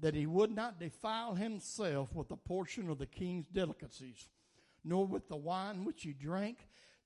that 0.01 0.15
he 0.15 0.27
would 0.27 0.51
not 0.51 0.81
defile 0.81 1.35
himself 1.35 2.15
with 2.15 2.31
a 2.31 2.37
portion 2.37 2.89
of 2.91 2.99
the 2.99 3.07
king's 3.07 3.47
delicacies, 3.47 4.29
nor 4.85 5.07
with 5.07 5.29
the 5.29 5.37
wine 5.37 5.85
which 5.85 6.03
he 6.03 6.13
drank. 6.13 6.59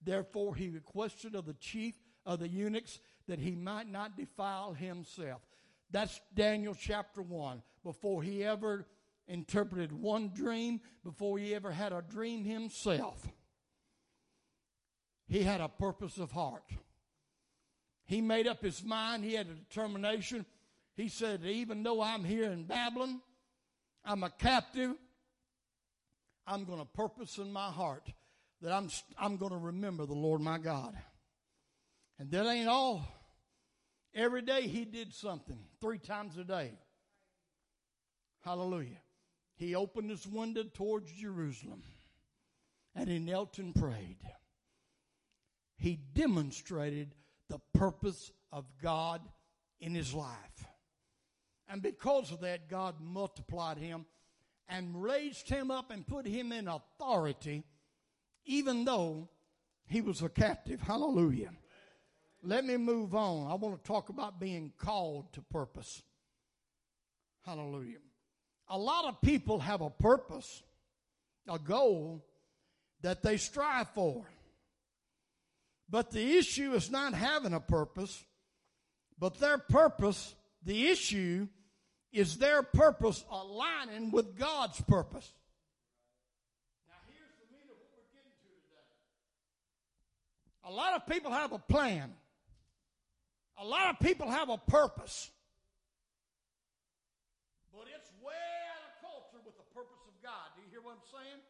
Therefore 0.03 0.55
he 0.55 0.68
requested 0.68 1.35
of 1.35 1.46
the 1.46 1.55
chief 1.55 1.94
of 2.25 2.40
the 2.40 2.48
eunuchs 2.48 2.98
that 3.29 3.38
he 3.38 3.55
might 3.55 3.88
not 3.88 4.16
defile 4.16 4.72
himself. 4.72 5.42
That's 5.90 6.20
Daniel 6.35 6.75
chapter 6.75 7.22
1. 7.22 7.62
Before 7.85 8.22
he 8.22 8.44
ever 8.44 8.87
interpreted 9.29 9.92
one 9.92 10.31
dream, 10.35 10.81
before 11.05 11.38
he 11.38 11.55
ever 11.55 11.70
had 11.70 11.92
a 11.92 12.03
dream 12.03 12.44
himself, 12.44 13.27
he 15.27 15.42
had 15.42 15.61
a 15.61 15.68
purpose 15.68 16.18
of 16.18 16.33
heart. 16.33 16.64
He 18.05 18.20
made 18.20 18.46
up 18.46 18.62
his 18.62 18.83
mind. 18.85 19.25
He 19.25 19.35
had 19.35 19.48
a 19.48 19.55
determination. 19.55 20.44
He 20.94 21.09
said, 21.09 21.44
even 21.44 21.83
though 21.83 22.02
I'm 22.02 22.24
here 22.24 22.50
in 22.50 22.64
Babylon, 22.64 23.20
I'm 24.05 24.22
a 24.22 24.31
captive, 24.31 24.94
I'm 26.46 26.64
going 26.64 26.81
to 26.81 26.85
purpose 26.85 27.38
in 27.38 27.52
my 27.52 27.70
heart 27.70 28.09
that 28.61 28.72
I'm, 28.72 28.88
I'm 29.18 29.37
going 29.37 29.52
to 29.52 29.59
remember 29.59 30.07
the 30.07 30.14
Lord 30.14 30.40
my 30.40 30.59
God. 30.59 30.96
And 32.18 32.31
that 32.31 32.46
ain't 32.46 32.68
all. 32.68 33.07
Every 34.14 34.42
day 34.42 34.62
he 34.62 34.85
did 34.85 35.14
something, 35.14 35.59
three 35.81 35.98
times 35.98 36.37
a 36.37 36.44
day. 36.44 36.72
Hallelujah. 38.44 39.00
He 39.57 39.74
opened 39.74 40.11
his 40.11 40.26
window 40.26 40.64
towards 40.64 41.11
Jerusalem 41.12 41.83
and 42.94 43.09
he 43.09 43.18
knelt 43.18 43.59
and 43.59 43.74
prayed. 43.74 44.18
He 45.76 45.98
demonstrated 46.14 47.14
the 47.48 47.61
purpose 47.74 48.31
of 48.52 48.66
God 48.83 49.20
in 49.81 49.94
his 49.94 50.12
life. 50.12 50.66
And 51.72 51.80
because 51.80 52.30
of 52.30 52.40
that, 52.40 52.68
God 52.68 52.96
multiplied 53.00 53.78
him 53.78 54.04
and 54.68 55.02
raised 55.02 55.48
him 55.48 55.70
up 55.70 55.90
and 55.90 56.06
put 56.06 56.26
him 56.26 56.52
in 56.52 56.68
authority, 56.68 57.64
even 58.44 58.85
though 58.85 59.30
he 59.87 60.02
was 60.02 60.20
a 60.20 60.28
captive. 60.28 60.82
Hallelujah. 60.82 61.48
Let 62.42 62.66
me 62.66 62.76
move 62.76 63.14
on. 63.14 63.50
I 63.50 63.54
want 63.54 63.82
to 63.82 63.88
talk 63.88 64.11
about 64.11 64.38
being 64.38 64.74
called 64.76 65.32
to 65.32 65.40
purpose. 65.40 66.02
Hallelujah. 67.46 68.00
A 68.68 68.76
lot 68.76 69.06
of 69.06 69.22
people 69.22 69.58
have 69.58 69.80
a 69.80 69.88
purpose, 69.88 70.62
a 71.48 71.58
goal 71.58 72.22
that 73.00 73.22
they 73.22 73.38
strive 73.38 73.88
for. 73.94 74.26
But 75.88 76.11
the 76.11 76.37
issue 76.37 76.74
is 76.74 76.90
not 76.90 77.14
having 77.14 77.54
a 77.54 77.61
purpose, 77.61 78.22
but 79.18 79.40
their 79.40 79.56
purpose 79.56 80.35
The 80.64 80.88
issue 80.88 81.48
is 82.12 82.37
their 82.37 82.62
purpose 82.62 83.25
aligning 83.31 84.11
with 84.11 84.37
God's 84.37 84.81
purpose. 84.83 85.33
Now, 86.88 87.01
here's 87.09 87.33
the 87.40 87.48
meat 87.51 87.64
of 87.70 87.77
what 87.81 87.88
we're 87.96 88.12
getting 88.12 88.37
to 88.44 88.48
today. 88.68 88.88
A 90.64 90.72
lot 90.72 90.94
of 90.94 91.07
people 91.07 91.33
have 91.33 91.53
a 91.53 91.59
plan, 91.59 92.12
a 93.59 93.64
lot 93.64 93.90
of 93.90 93.98
people 94.01 94.31
have 94.31 94.51
a 94.51 94.59
purpose. 94.59 95.31
But 97.72 97.87
it's 97.96 98.11
way 98.22 98.35
out 98.35 98.85
of 98.85 99.01
culture 99.01 99.42
with 99.44 99.57
the 99.57 99.75
purpose 99.75 100.05
of 100.07 100.12
God. 100.22 100.53
Do 100.55 100.62
you 100.62 100.68
hear 100.70 100.83
what 100.83 100.92
I'm 100.92 101.09
saying? 101.11 101.40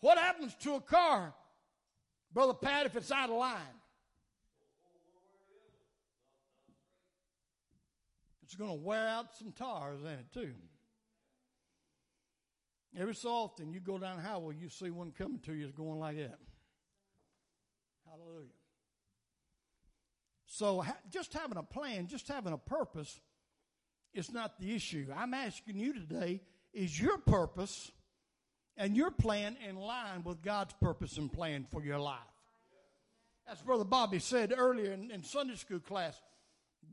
What 0.00 0.18
happens 0.18 0.54
to 0.60 0.74
a 0.74 0.80
car, 0.80 1.34
Brother 2.32 2.54
Pat, 2.54 2.86
if 2.86 2.94
it's 2.96 3.10
out 3.10 3.30
of 3.30 3.36
line? 3.36 3.80
It's 8.56 8.62
going 8.62 8.78
to 8.78 8.86
wear 8.86 9.06
out 9.06 9.36
some 9.36 9.52
tires, 9.52 10.00
ain't 10.08 10.20
it, 10.20 10.32
too? 10.32 10.54
Every 12.98 13.14
so 13.14 13.28
often 13.28 13.70
you 13.70 13.80
go 13.80 13.98
down 13.98 14.16
the 14.16 14.22
highway, 14.22 14.54
you 14.58 14.70
see 14.70 14.88
one 14.88 15.10
coming 15.10 15.40
to 15.40 15.52
you 15.52 15.66
is 15.66 15.72
going 15.72 15.98
like 15.98 16.16
that. 16.16 16.38
Hallelujah. 18.08 18.48
So 20.46 20.86
just 21.10 21.34
having 21.34 21.58
a 21.58 21.62
plan, 21.62 22.06
just 22.06 22.28
having 22.28 22.54
a 22.54 22.56
purpose 22.56 23.20
is 24.14 24.32
not 24.32 24.58
the 24.58 24.74
issue. 24.74 25.08
I'm 25.14 25.34
asking 25.34 25.78
you 25.78 25.92
today, 25.92 26.40
is 26.72 26.98
your 26.98 27.18
purpose 27.18 27.92
and 28.78 28.96
your 28.96 29.10
plan 29.10 29.58
in 29.68 29.76
line 29.76 30.22
with 30.24 30.40
God's 30.40 30.72
purpose 30.80 31.18
and 31.18 31.30
plan 31.30 31.66
for 31.70 31.84
your 31.84 31.98
life? 31.98 32.20
As 33.46 33.60
Brother 33.60 33.84
Bobby 33.84 34.18
said 34.18 34.54
earlier 34.56 34.92
in, 34.92 35.10
in 35.10 35.22
Sunday 35.24 35.56
school 35.56 35.80
class, 35.80 36.18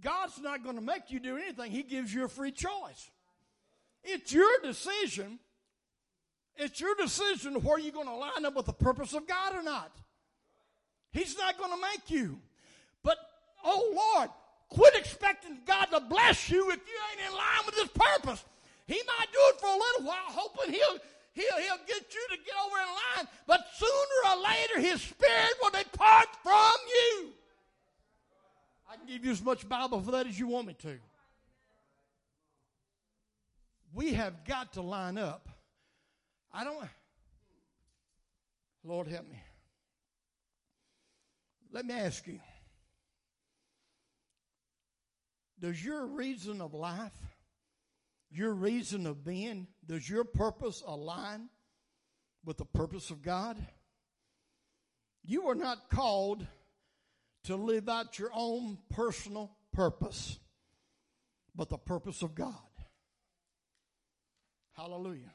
God's 0.02 0.40
not 0.42 0.64
going 0.64 0.76
to 0.76 0.82
make 0.82 1.10
you 1.10 1.20
do 1.20 1.38
anything. 1.38 1.72
He 1.72 1.84
gives 1.84 2.14
you 2.14 2.26
a 2.26 2.28
free 2.28 2.52
choice. 2.52 3.12
It's 4.04 4.32
your 4.32 4.50
decision. 4.62 5.40
It's 6.58 6.80
your 6.80 6.96
decision 6.96 7.56
where 7.56 7.80
you're 7.80 7.94
going 7.94 8.08
to 8.08 8.16
line 8.16 8.46
up 8.46 8.56
with 8.56 8.66
the 8.66 8.74
purpose 8.74 9.14
of 9.14 9.28
God 9.28 9.56
or 9.56 9.64
not. 9.64 9.92
He's 11.12 11.38
not 11.38 11.58
going 11.58 11.72
to 11.72 11.82
make 11.82 12.10
you. 12.10 12.40
But, 13.04 13.18
oh 13.64 14.14
Lord, 14.16 14.30
quit 14.70 14.96
expecting 14.96 15.60
God 15.66 15.86
to 15.86 16.00
bless 16.02 16.50
you 16.50 16.70
if 16.72 16.80
you 16.80 17.00
ain't 17.12 17.32
in 17.32 17.38
line 17.38 17.66
with 17.66 17.76
His 17.76 17.90
purpose. 17.90 18.44
He 18.88 19.02
might 19.08 19.32
do 19.32 19.40
it 19.50 19.60
for 19.60 19.68
a 19.68 19.74
little 19.74 20.08
while, 20.08 20.28
hoping 20.28 20.74
He'll 20.74 21.00
He'll, 21.34 21.58
he'll 21.58 21.86
get 21.88 22.14
you 22.14 22.28
to 22.30 22.38
get 22.46 22.54
over 22.64 22.78
in 22.78 22.88
line, 23.18 23.28
but 23.48 23.66
sooner 23.76 24.36
or 24.36 24.44
later 24.44 24.88
His 24.88 25.02
Spirit 25.02 25.54
will 25.62 25.72
depart 25.72 26.28
from 26.44 26.74
you. 26.88 27.30
I 28.94 28.96
can 28.96 29.08
give 29.08 29.26
you 29.26 29.32
as 29.32 29.42
much 29.42 29.68
Bible 29.68 30.02
for 30.02 30.12
that 30.12 30.28
as 30.28 30.38
you 30.38 30.48
want 30.48 30.68
me 30.68 30.76
to. 30.84 31.00
We 33.92 34.14
have 34.14 34.46
got 34.46 34.74
to 34.74 34.82
line 34.82 35.18
up. 35.18 35.50
I 36.54 36.64
don't. 36.64 36.88
Lord 38.84 39.08
help 39.08 39.28
me. 39.28 39.42
Let 41.72 41.86
me 41.86 41.96
ask 41.96 42.28
you 42.28 42.40
Does 45.60 45.84
your 45.84 46.06
reason 46.06 46.62
of 46.62 46.76
life, 46.76 47.14
your 48.30 48.52
reason 48.52 49.08
of 49.08 49.24
being, 49.24 49.66
does 49.88 50.08
your 50.08 50.24
purpose 50.24 50.84
align 50.86 51.50
with 52.46 52.58
the 52.58 52.66
purpose 52.66 53.10
of 53.10 53.24
God? 53.24 53.58
You 55.24 55.48
are 55.48 55.56
not 55.56 55.90
called 55.90 56.46
to 57.46 57.56
live 57.56 57.90
out 57.90 58.18
your 58.20 58.32
own 58.34 58.78
personal 58.90 59.52
purpose, 59.74 60.40
but 61.56 61.70
the 61.70 61.78
purpose 61.78 62.22
of 62.22 62.36
God. 62.36 62.54
Hallelujah. 64.74 65.32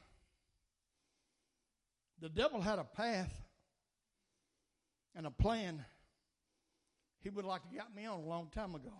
The 2.19 2.29
devil 2.29 2.61
had 2.61 2.79
a 2.79 2.83
path 2.83 3.31
and 5.15 5.25
a 5.25 5.31
plan 5.31 5.85
he 7.21 7.29
would 7.29 7.45
like 7.45 7.69
to 7.69 7.75
got 7.75 7.93
me 7.93 8.05
on 8.05 8.19
a 8.19 8.25
long 8.25 8.49
time 8.53 8.75
ago. 8.75 8.93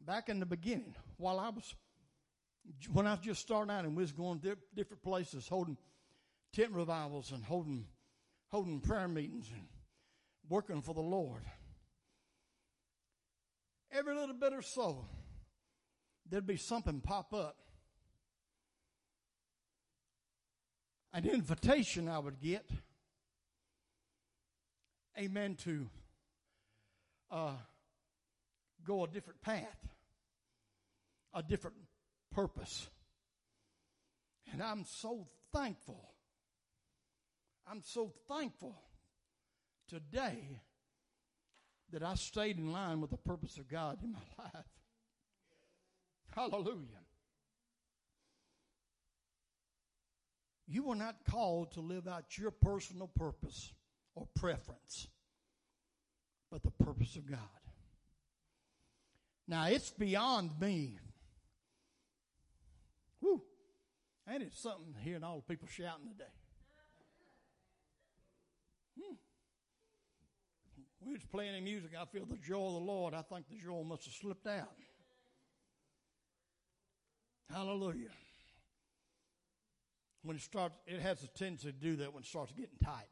Back 0.00 0.28
in 0.28 0.40
the 0.40 0.46
beginning, 0.46 0.94
while 1.18 1.38
I 1.38 1.50
was, 1.50 1.74
when 2.92 3.06
I 3.06 3.12
was 3.12 3.20
just 3.20 3.42
starting 3.42 3.70
out 3.70 3.84
and 3.84 3.94
we 3.94 4.02
was 4.02 4.12
going 4.12 4.40
to 4.40 4.56
different 4.74 5.02
places, 5.02 5.46
holding 5.46 5.76
tent 6.52 6.72
revivals 6.72 7.32
and 7.32 7.44
holding, 7.44 7.86
holding 8.48 8.80
prayer 8.80 9.08
meetings 9.08 9.48
and 9.52 9.66
working 10.48 10.82
for 10.82 10.94
the 10.94 11.00
Lord. 11.00 11.42
Every 13.92 14.14
little 14.14 14.34
bit 14.34 14.52
or 14.52 14.62
so, 14.62 15.06
there'd 16.28 16.46
be 16.46 16.56
something 16.56 17.00
pop 17.00 17.32
up. 17.32 17.56
An 21.12 21.24
invitation 21.24 22.08
I 22.08 22.18
would 22.18 22.38
get, 22.38 22.68
amen, 25.18 25.56
to 25.64 25.88
uh, 27.30 27.54
go 28.84 29.04
a 29.04 29.08
different 29.08 29.40
path, 29.40 29.88
a 31.32 31.42
different 31.42 31.76
purpose. 32.30 32.88
And 34.52 34.62
I'm 34.62 34.84
so 34.84 35.28
thankful 35.52 36.12
I'm 37.70 37.82
so 37.82 38.12
thankful 38.28 38.76
today 39.88 40.60
that 41.92 42.02
I 42.02 42.14
stayed 42.14 42.58
in 42.58 42.72
line 42.72 43.00
with 43.00 43.10
the 43.10 43.16
purpose 43.16 43.58
of 43.58 43.68
God 43.68 43.98
in 44.02 44.12
my 44.12 44.18
life. 44.44 44.64
Hallelujah. 46.34 47.02
You 50.66 50.84
were 50.84 50.94
not 50.94 51.24
called 51.28 51.72
to 51.72 51.80
live 51.80 52.06
out 52.06 52.36
your 52.36 52.50
personal 52.50 53.08
purpose 53.08 53.72
or 54.14 54.28
preference, 54.34 55.08
but 56.50 56.62
the 56.62 56.70
purpose 56.70 57.16
of 57.16 57.26
God. 57.26 57.38
Now, 59.46 59.66
it's 59.66 59.90
beyond 59.90 60.60
me. 60.60 60.98
Whew. 63.20 63.42
Ain't 64.30 64.42
it 64.42 64.54
something 64.54 64.94
hearing 65.02 65.24
all 65.24 65.36
the 65.36 65.54
people 65.54 65.68
shouting 65.68 66.06
today? 66.06 66.30
Hmm. 69.02 69.14
We 71.08 71.14
was 71.14 71.24
playing 71.24 71.54
the 71.54 71.62
music. 71.62 71.92
I 71.98 72.04
feel 72.04 72.26
the 72.26 72.36
joy 72.36 72.66
of 72.66 72.74
the 72.74 72.80
Lord. 72.80 73.14
I 73.14 73.22
think 73.22 73.48
the 73.48 73.56
joy 73.56 73.82
must 73.82 74.04
have 74.04 74.12
slipped 74.12 74.46
out. 74.46 74.74
Hallelujah. 77.50 78.10
When 80.22 80.36
it 80.36 80.42
starts, 80.42 80.74
it 80.86 81.00
has 81.00 81.22
a 81.22 81.28
tendency 81.28 81.68
to 81.68 81.72
do 81.72 81.96
that 81.96 82.12
when 82.12 82.24
it 82.24 82.26
starts 82.26 82.52
getting 82.52 82.76
tight. 82.84 83.08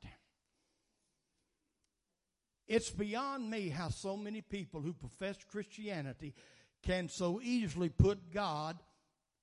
It's 2.68 2.90
beyond 2.90 3.48
me 3.48 3.70
how 3.70 3.88
so 3.88 4.14
many 4.14 4.42
people 4.42 4.82
who 4.82 4.92
profess 4.92 5.38
Christianity 5.50 6.34
can 6.82 7.08
so 7.08 7.40
easily 7.42 7.88
put 7.88 8.30
God, 8.30 8.76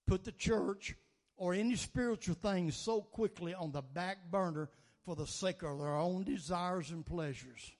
put 0.06 0.26
the 0.26 0.32
church, 0.32 0.94
or 1.38 1.56
any 1.56 1.76
spiritual 1.76 2.36
things 2.36 2.76
so 2.76 3.02
quickly 3.02 3.56
on 3.56 3.72
the 3.72 3.82
back 3.82 4.30
burner 4.30 4.70
for 5.06 5.16
the 5.16 5.26
sake 5.26 5.64
of 5.64 5.80
their 5.80 5.96
own 5.96 6.24
desires 6.24 6.92
and 6.92 7.04
pleasures. 7.04 7.72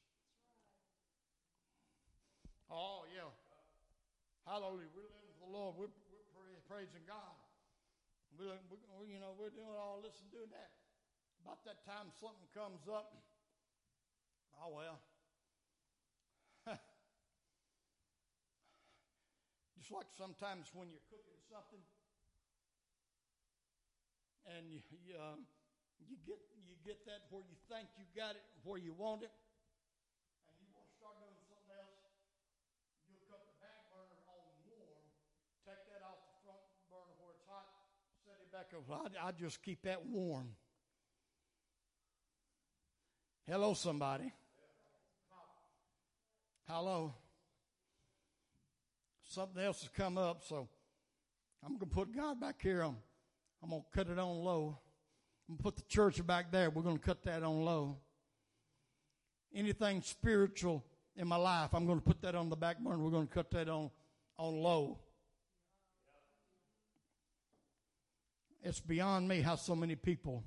Oh, 2.76 3.04
yeah. 3.14 4.43
Hallelujah. 4.54 4.94
We're 4.94 5.10
living 5.10 5.34
for 5.34 5.50
the 5.50 5.54
Lord. 5.58 5.74
We're, 5.82 5.90
we're 6.38 6.62
praising 6.70 7.02
God. 7.10 7.34
We're, 8.38 8.54
we're, 8.70 9.10
you 9.10 9.18
know, 9.18 9.34
we're 9.34 9.50
doing 9.50 9.74
all 9.74 9.98
this 9.98 10.14
and 10.22 10.30
doing 10.30 10.54
that. 10.54 10.70
About 11.42 11.66
that 11.66 11.82
time 11.90 12.14
something 12.22 12.46
comes 12.54 12.86
up. 12.86 13.18
Oh, 14.62 14.70
well. 14.78 15.02
Just 19.82 19.90
like 19.90 20.14
sometimes 20.14 20.70
when 20.78 20.94
you're 20.94 21.02
cooking 21.10 21.42
something 21.50 21.82
and 24.48 24.70
you, 24.70 24.80
you 25.04 25.18
um, 25.18 25.50
you 25.98 26.16
get 26.24 26.40
you 26.64 26.78
get 26.86 27.04
that 27.10 27.28
where 27.34 27.44
you 27.44 27.58
think 27.68 27.92
you 28.00 28.06
got 28.16 28.38
it, 28.38 28.46
where 28.64 28.80
you 28.80 28.94
want 28.94 29.26
it, 29.26 29.34
and 30.48 30.56
you 30.62 30.70
want 30.72 30.88
to 30.88 30.94
start 30.96 31.18
doing 31.20 31.42
something 31.44 31.76
else, 31.76 32.00
you'll 33.10 33.24
cut 33.28 33.44
the 33.44 33.56
back 33.60 33.84
burner 33.92 34.20
on 34.32 34.48
warm, 34.68 35.04
take 35.68 35.84
that 35.92 36.04
off 36.08 36.24
the 36.28 36.36
front 36.44 36.64
burner 36.88 37.16
where 37.20 37.36
it's 37.36 37.44
hot, 37.48 37.68
I 39.22 39.32
just 39.32 39.62
keep 39.62 39.84
that 39.84 40.06
warm. 40.06 40.50
Hello, 43.48 43.74
somebody. 43.74 44.32
Hello. 46.68 47.14
Something 49.26 49.64
else 49.64 49.82
has 49.82 49.90
come 49.90 50.18
up, 50.18 50.44
so 50.48 50.68
I'm 51.64 51.78
going 51.78 51.80
to 51.80 51.86
put 51.86 52.16
God 52.16 52.40
back 52.40 52.62
here. 52.62 52.82
I'm, 52.82 52.98
I'm 53.62 53.70
going 53.70 53.82
to 53.82 53.98
cut 53.98 54.10
it 54.10 54.20
on 54.20 54.44
low 54.44 54.78
I'm 55.48 55.56
going 55.56 55.58
to 55.58 55.64
put 55.64 55.76
the 55.76 55.94
church 55.94 56.26
back 56.26 56.52
there. 56.52 56.70
We're 56.70 56.84
going 56.84 56.98
to 56.98 57.04
cut 57.04 57.24
that 57.24 57.44
on 57.44 57.66
low. 57.66 57.98
Anything 59.54 60.02
spiritual 60.02 60.84
in 61.16 61.28
my 61.28 61.36
life, 61.36 61.74
I'm 61.74 61.86
going 61.86 62.00
to 62.00 62.06
put 62.06 62.22
that 62.22 62.34
on 62.34 62.50
the 62.50 62.56
back 62.56 62.80
burner. 62.80 62.98
We're 62.98 63.12
going 63.12 63.28
to 63.28 63.34
cut 63.34 63.52
that 63.52 63.68
on, 63.68 63.92
on 64.38 64.54
low. 64.62 65.00
It's 68.64 68.80
beyond 68.80 69.28
me 69.28 69.42
how 69.42 69.56
so 69.56 69.76
many 69.76 69.96
people 69.96 70.44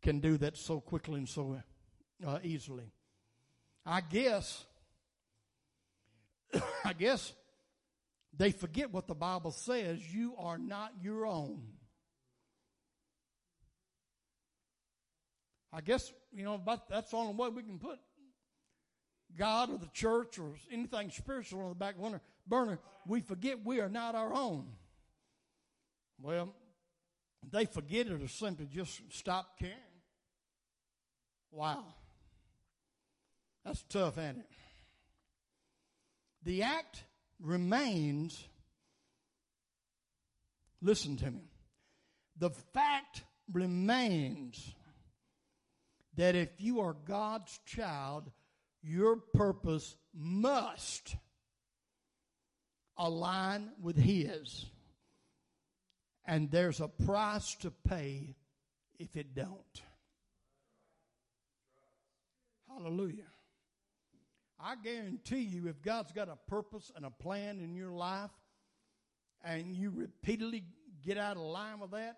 can 0.00 0.20
do 0.20 0.38
that 0.38 0.56
so 0.56 0.80
quickly 0.80 1.18
and 1.18 1.28
so 1.28 1.60
uh, 2.26 2.38
easily. 2.42 2.90
I 3.84 4.00
guess, 4.00 4.64
I 6.84 6.94
guess 6.94 7.34
they 8.34 8.52
forget 8.52 8.90
what 8.90 9.06
the 9.06 9.14
Bible 9.14 9.50
says. 9.50 10.00
You 10.14 10.34
are 10.38 10.56
not 10.56 10.92
your 11.02 11.26
own. 11.26 11.62
I 15.70 15.82
guess, 15.82 16.10
you 16.32 16.44
know, 16.44 16.56
but 16.56 16.88
that's 16.88 17.10
the 17.10 17.16
only 17.18 17.34
way 17.34 17.48
we 17.50 17.62
can 17.62 17.78
put 17.78 17.98
God 19.36 19.70
or 19.70 19.78
the 19.78 19.90
church 19.92 20.38
or 20.38 20.54
anything 20.72 21.10
spiritual 21.10 21.62
on 21.62 21.68
the 21.70 21.74
back 21.74 21.96
burner. 22.46 22.78
We 23.06 23.20
forget 23.20 23.64
we 23.64 23.80
are 23.80 23.88
not 23.90 24.14
our 24.14 24.32
own. 24.32 24.66
Well, 26.22 26.54
they 27.50 27.64
forget 27.64 28.06
it 28.06 28.22
or 28.22 28.28
simply 28.28 28.66
just 28.66 29.00
stop 29.10 29.58
caring. 29.58 29.74
Wow. 31.50 31.84
That's 33.64 33.82
tough, 33.88 34.18
ain't 34.18 34.38
it? 34.38 34.46
The 36.42 36.62
act 36.62 37.04
remains, 37.40 38.44
listen 40.82 41.16
to 41.18 41.30
me, 41.30 41.50
the 42.36 42.50
fact 42.50 43.24
remains 43.52 44.74
that 46.16 46.34
if 46.34 46.50
you 46.58 46.80
are 46.80 46.96
God's 47.06 47.58
child, 47.64 48.30
your 48.82 49.16
purpose 49.16 49.96
must 50.14 51.16
align 52.96 53.70
with 53.80 53.96
His. 53.96 54.66
And 56.26 56.50
there's 56.50 56.80
a 56.80 56.88
price 56.88 57.54
to 57.56 57.70
pay 57.70 58.34
if 58.98 59.16
it 59.16 59.34
don't. 59.34 59.82
Hallelujah. 62.68 63.26
I 64.58 64.76
guarantee 64.82 65.42
you, 65.42 65.68
if 65.68 65.82
God's 65.82 66.12
got 66.12 66.28
a 66.28 66.38
purpose 66.48 66.90
and 66.96 67.04
a 67.04 67.10
plan 67.10 67.60
in 67.60 67.74
your 67.74 67.92
life, 67.92 68.30
and 69.44 69.76
you 69.76 69.90
repeatedly 69.90 70.64
get 71.04 71.18
out 71.18 71.36
of 71.36 71.42
line 71.42 71.80
with 71.80 71.90
that, 71.90 72.16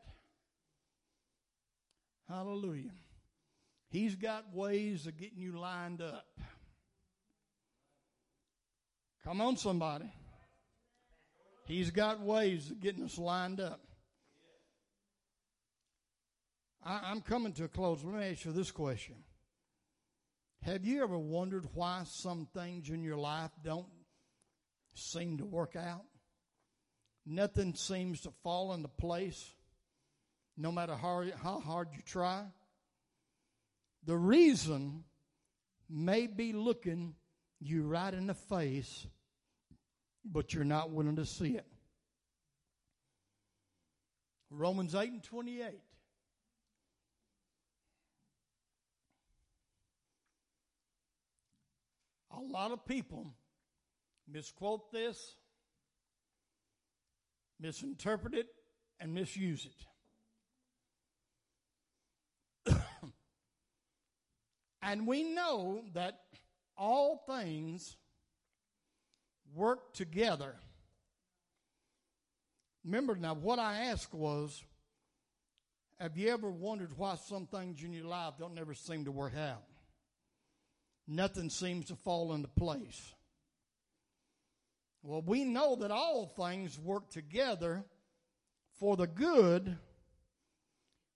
hallelujah. 2.28 2.92
He's 3.88 4.14
got 4.14 4.54
ways 4.54 5.06
of 5.06 5.16
getting 5.16 5.38
you 5.40 5.58
lined 5.58 6.00
up. 6.00 6.26
Come 9.24 9.40
on, 9.40 9.56
somebody. 9.56 10.12
He's 11.66 11.90
got 11.90 12.20
ways 12.20 12.70
of 12.70 12.80
getting 12.80 13.04
us 13.04 13.18
lined 13.18 13.60
up. 13.60 13.80
I, 16.86 17.10
am 17.10 17.20
coming 17.20 17.52
to 17.54 17.64
a 17.64 17.68
close. 17.68 18.04
Let 18.04 18.14
me 18.14 18.30
ask 18.30 18.44
you 18.44 18.52
this 18.52 18.70
question. 18.70 19.16
Have 20.62 20.84
you 20.84 21.02
ever 21.02 21.18
wondered 21.18 21.66
why 21.74 22.02
some 22.06 22.46
things 22.54 22.90
in 22.90 23.02
your 23.02 23.16
life 23.16 23.50
don't 23.64 23.88
seem 24.94 25.38
to 25.38 25.44
work 25.44 25.74
out? 25.74 26.04
Nothing 27.26 27.74
seems 27.74 28.20
to 28.20 28.30
fall 28.44 28.72
into 28.72 28.86
place, 28.86 29.52
no 30.56 30.70
matter 30.70 30.94
how, 30.94 31.24
how 31.42 31.58
hard 31.58 31.88
you 31.92 32.02
try. 32.06 32.44
The 34.04 34.16
reason 34.16 35.02
may 35.90 36.28
be 36.28 36.52
looking 36.52 37.14
you 37.58 37.82
right 37.82 38.14
in 38.14 38.28
the 38.28 38.34
face, 38.34 39.08
but 40.24 40.54
you're 40.54 40.62
not 40.62 40.92
willing 40.92 41.16
to 41.16 41.26
see 41.26 41.56
it. 41.56 41.66
Romans 44.50 44.94
8 44.94 45.10
and 45.10 45.22
28. 45.24 45.80
A 52.36 52.40
lot 52.40 52.70
of 52.70 52.84
people 52.84 53.32
misquote 54.30 54.92
this, 54.92 55.36
misinterpret 57.58 58.34
it, 58.34 58.48
and 59.00 59.14
misuse 59.14 59.66
it. 62.66 62.74
and 64.82 65.06
we 65.06 65.22
know 65.22 65.82
that 65.94 66.20
all 66.76 67.24
things 67.26 67.96
work 69.54 69.94
together. 69.94 70.56
Remember 72.84 73.16
now, 73.16 73.34
what 73.34 73.58
I 73.58 73.78
asked 73.86 74.12
was 74.12 74.62
Have 75.98 76.18
you 76.18 76.28
ever 76.28 76.50
wondered 76.50 76.98
why 76.98 77.16
some 77.16 77.46
things 77.46 77.82
in 77.82 77.94
your 77.94 78.04
life 78.04 78.34
don't 78.38 78.54
never 78.54 78.74
seem 78.74 79.06
to 79.06 79.10
work 79.10 79.34
out? 79.36 79.62
Nothing 81.06 81.50
seems 81.50 81.86
to 81.86 81.96
fall 81.96 82.32
into 82.32 82.48
place. 82.48 83.14
Well, 85.02 85.22
we 85.22 85.44
know 85.44 85.76
that 85.76 85.90
all 85.90 86.26
things 86.26 86.78
work 86.78 87.10
together 87.10 87.84
for 88.78 88.96
the 88.96 89.06
good 89.06 89.76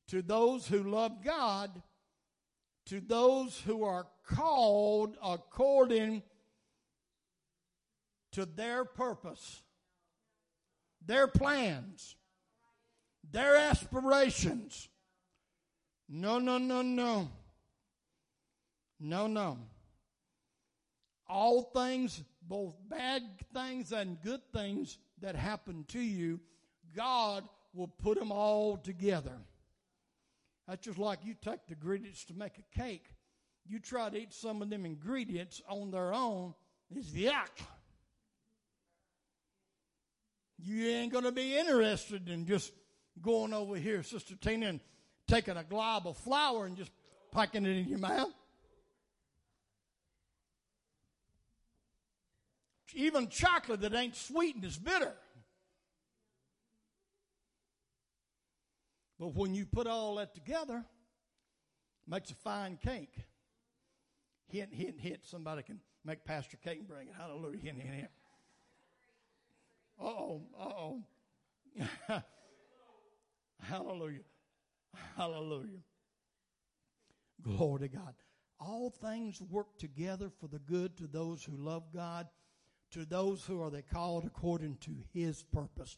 to 0.08 0.22
those 0.22 0.66
who 0.66 0.84
love 0.84 1.24
God, 1.24 1.82
to 2.86 3.00
those 3.00 3.60
who 3.60 3.84
are 3.84 4.06
called 4.26 5.16
according 5.22 6.22
to 8.32 8.46
their 8.46 8.84
purpose, 8.84 9.62
their 11.04 11.26
plans, 11.26 12.14
their 13.28 13.56
aspirations. 13.56 14.88
No, 16.08 16.38
no, 16.38 16.58
no, 16.58 16.82
no. 16.82 17.28
No, 19.00 19.26
no 19.26 19.58
all 21.30 21.62
things, 21.62 22.22
both 22.42 22.74
bad 22.88 23.22
things 23.54 23.92
and 23.92 24.20
good 24.22 24.40
things 24.52 24.98
that 25.20 25.36
happen 25.36 25.84
to 25.88 26.00
you, 26.00 26.40
God 26.96 27.44
will 27.72 27.88
put 27.88 28.18
them 28.18 28.32
all 28.32 28.76
together. 28.76 29.36
That's 30.66 30.84
just 30.84 30.98
like 30.98 31.20
you 31.24 31.34
take 31.34 31.66
the 31.66 31.74
ingredients 31.74 32.24
to 32.26 32.34
make 32.34 32.58
a 32.58 32.78
cake. 32.78 33.06
You 33.66 33.78
try 33.78 34.10
to 34.10 34.16
eat 34.16 34.32
some 34.32 34.62
of 34.62 34.70
them 34.70 34.84
ingredients 34.84 35.62
on 35.68 35.90
their 35.90 36.12
own, 36.12 36.54
it's 36.94 37.10
yuck. 37.10 37.64
You 40.58 40.88
ain't 40.88 41.12
going 41.12 41.24
to 41.24 41.32
be 41.32 41.56
interested 41.56 42.28
in 42.28 42.46
just 42.46 42.72
going 43.22 43.54
over 43.54 43.76
here, 43.76 44.02
Sister 44.02 44.34
Tina, 44.36 44.66
and 44.66 44.80
taking 45.26 45.56
a 45.56 45.64
glob 45.64 46.06
of 46.06 46.18
flour 46.18 46.66
and 46.66 46.76
just 46.76 46.90
packing 47.32 47.64
it 47.64 47.76
in 47.76 47.88
your 47.88 47.98
mouth. 47.98 48.32
Even 52.94 53.28
chocolate 53.28 53.80
that 53.80 53.94
ain't 53.94 54.16
sweetened 54.16 54.64
is 54.64 54.78
bitter. 54.78 55.14
But 59.18 59.34
when 59.34 59.54
you 59.54 59.66
put 59.66 59.86
all 59.86 60.14
that 60.16 60.34
together, 60.34 60.84
makes 62.06 62.30
a 62.30 62.34
fine 62.34 62.78
cake. 62.82 63.14
Hint, 64.48 64.72
hint, 64.72 64.98
hint. 64.98 65.20
Somebody 65.24 65.62
can 65.62 65.78
make 66.04 66.24
Pastor 66.24 66.56
Cake 66.56 66.78
and 66.78 66.88
bring 66.88 67.08
it. 67.08 67.14
Hallelujah. 67.16 67.58
Hint, 67.58 67.78
hint, 67.78 67.94
hint. 67.94 68.10
Oh. 70.00 70.42
Oh. 70.58 71.02
Hallelujah. 73.62 74.20
Hallelujah. 75.16 75.80
Glory 77.42 77.80
to 77.80 77.88
God. 77.88 78.14
All 78.58 78.90
things 78.90 79.40
work 79.40 79.78
together 79.78 80.30
for 80.40 80.48
the 80.48 80.58
good 80.58 80.96
to 80.98 81.06
those 81.06 81.44
who 81.44 81.52
love 81.56 81.84
God 81.92 82.26
to 82.92 83.04
those 83.04 83.44
who 83.44 83.62
are 83.62 83.70
they 83.70 83.82
called 83.82 84.24
according 84.24 84.76
to 84.82 84.90
his 85.12 85.42
purpose. 85.42 85.96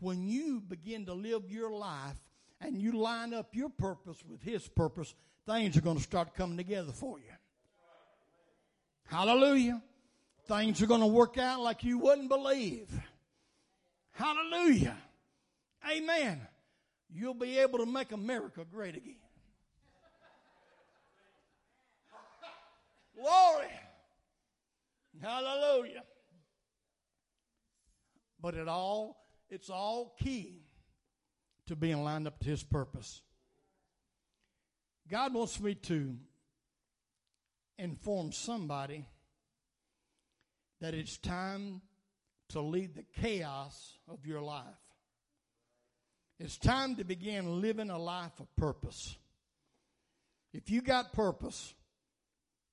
When 0.00 0.28
you 0.28 0.60
begin 0.60 1.06
to 1.06 1.14
live 1.14 1.50
your 1.50 1.70
life 1.70 2.18
and 2.60 2.80
you 2.80 2.92
line 2.92 3.32
up 3.32 3.54
your 3.54 3.70
purpose 3.70 4.22
with 4.28 4.42
his 4.42 4.66
purpose, 4.68 5.14
things 5.46 5.76
are 5.76 5.80
going 5.80 5.96
to 5.96 6.02
start 6.02 6.34
coming 6.34 6.56
together 6.56 6.92
for 6.92 7.18
you. 7.18 7.24
Hallelujah. 9.04 9.82
Things 10.46 10.82
are 10.82 10.86
going 10.86 11.00
to 11.00 11.06
work 11.06 11.38
out 11.38 11.60
like 11.60 11.84
you 11.84 11.98
wouldn't 11.98 12.28
believe. 12.28 12.88
Hallelujah. 14.12 14.96
Amen. 15.90 16.40
You'll 17.12 17.34
be 17.34 17.58
able 17.58 17.78
to 17.78 17.86
make 17.86 18.12
America 18.12 18.64
great 18.70 18.96
again. 18.96 19.16
Glory. 23.14 23.72
Hallelujah. 25.22 26.02
But 28.46 28.54
it 28.54 28.68
all, 28.68 29.26
it's 29.50 29.70
all 29.70 30.14
key 30.20 30.62
to 31.66 31.74
being 31.74 32.04
lined 32.04 32.28
up 32.28 32.38
to 32.38 32.48
his 32.48 32.62
purpose. 32.62 33.20
God 35.10 35.34
wants 35.34 35.58
me 35.58 35.74
to 35.74 36.14
inform 37.76 38.30
somebody 38.30 39.04
that 40.80 40.94
it's 40.94 41.18
time 41.18 41.80
to 42.50 42.60
leave 42.60 42.94
the 42.94 43.04
chaos 43.20 43.98
of 44.06 44.24
your 44.24 44.40
life. 44.40 44.62
It's 46.38 46.56
time 46.56 46.94
to 46.98 47.04
begin 47.04 47.60
living 47.60 47.90
a 47.90 47.98
life 47.98 48.38
of 48.38 48.46
purpose. 48.54 49.16
If 50.52 50.70
you 50.70 50.82
got 50.82 51.12
purpose, 51.12 51.74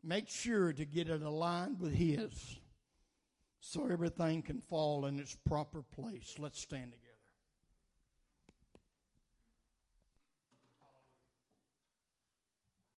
make 0.03 0.29
sure 0.29 0.71
to 0.71 0.85
get 0.85 1.09
it 1.09 1.23
aligned 1.23 1.79
with 1.79 1.95
His 1.95 2.59
so 3.65 3.87
everything 3.89 4.41
can 4.41 4.59
fall 4.59 5.05
in 5.05 5.17
its 5.17 5.37
proper 5.45 5.81
place. 5.81 6.35
Let's 6.37 6.59
stand 6.59 6.91
together. 6.91 7.02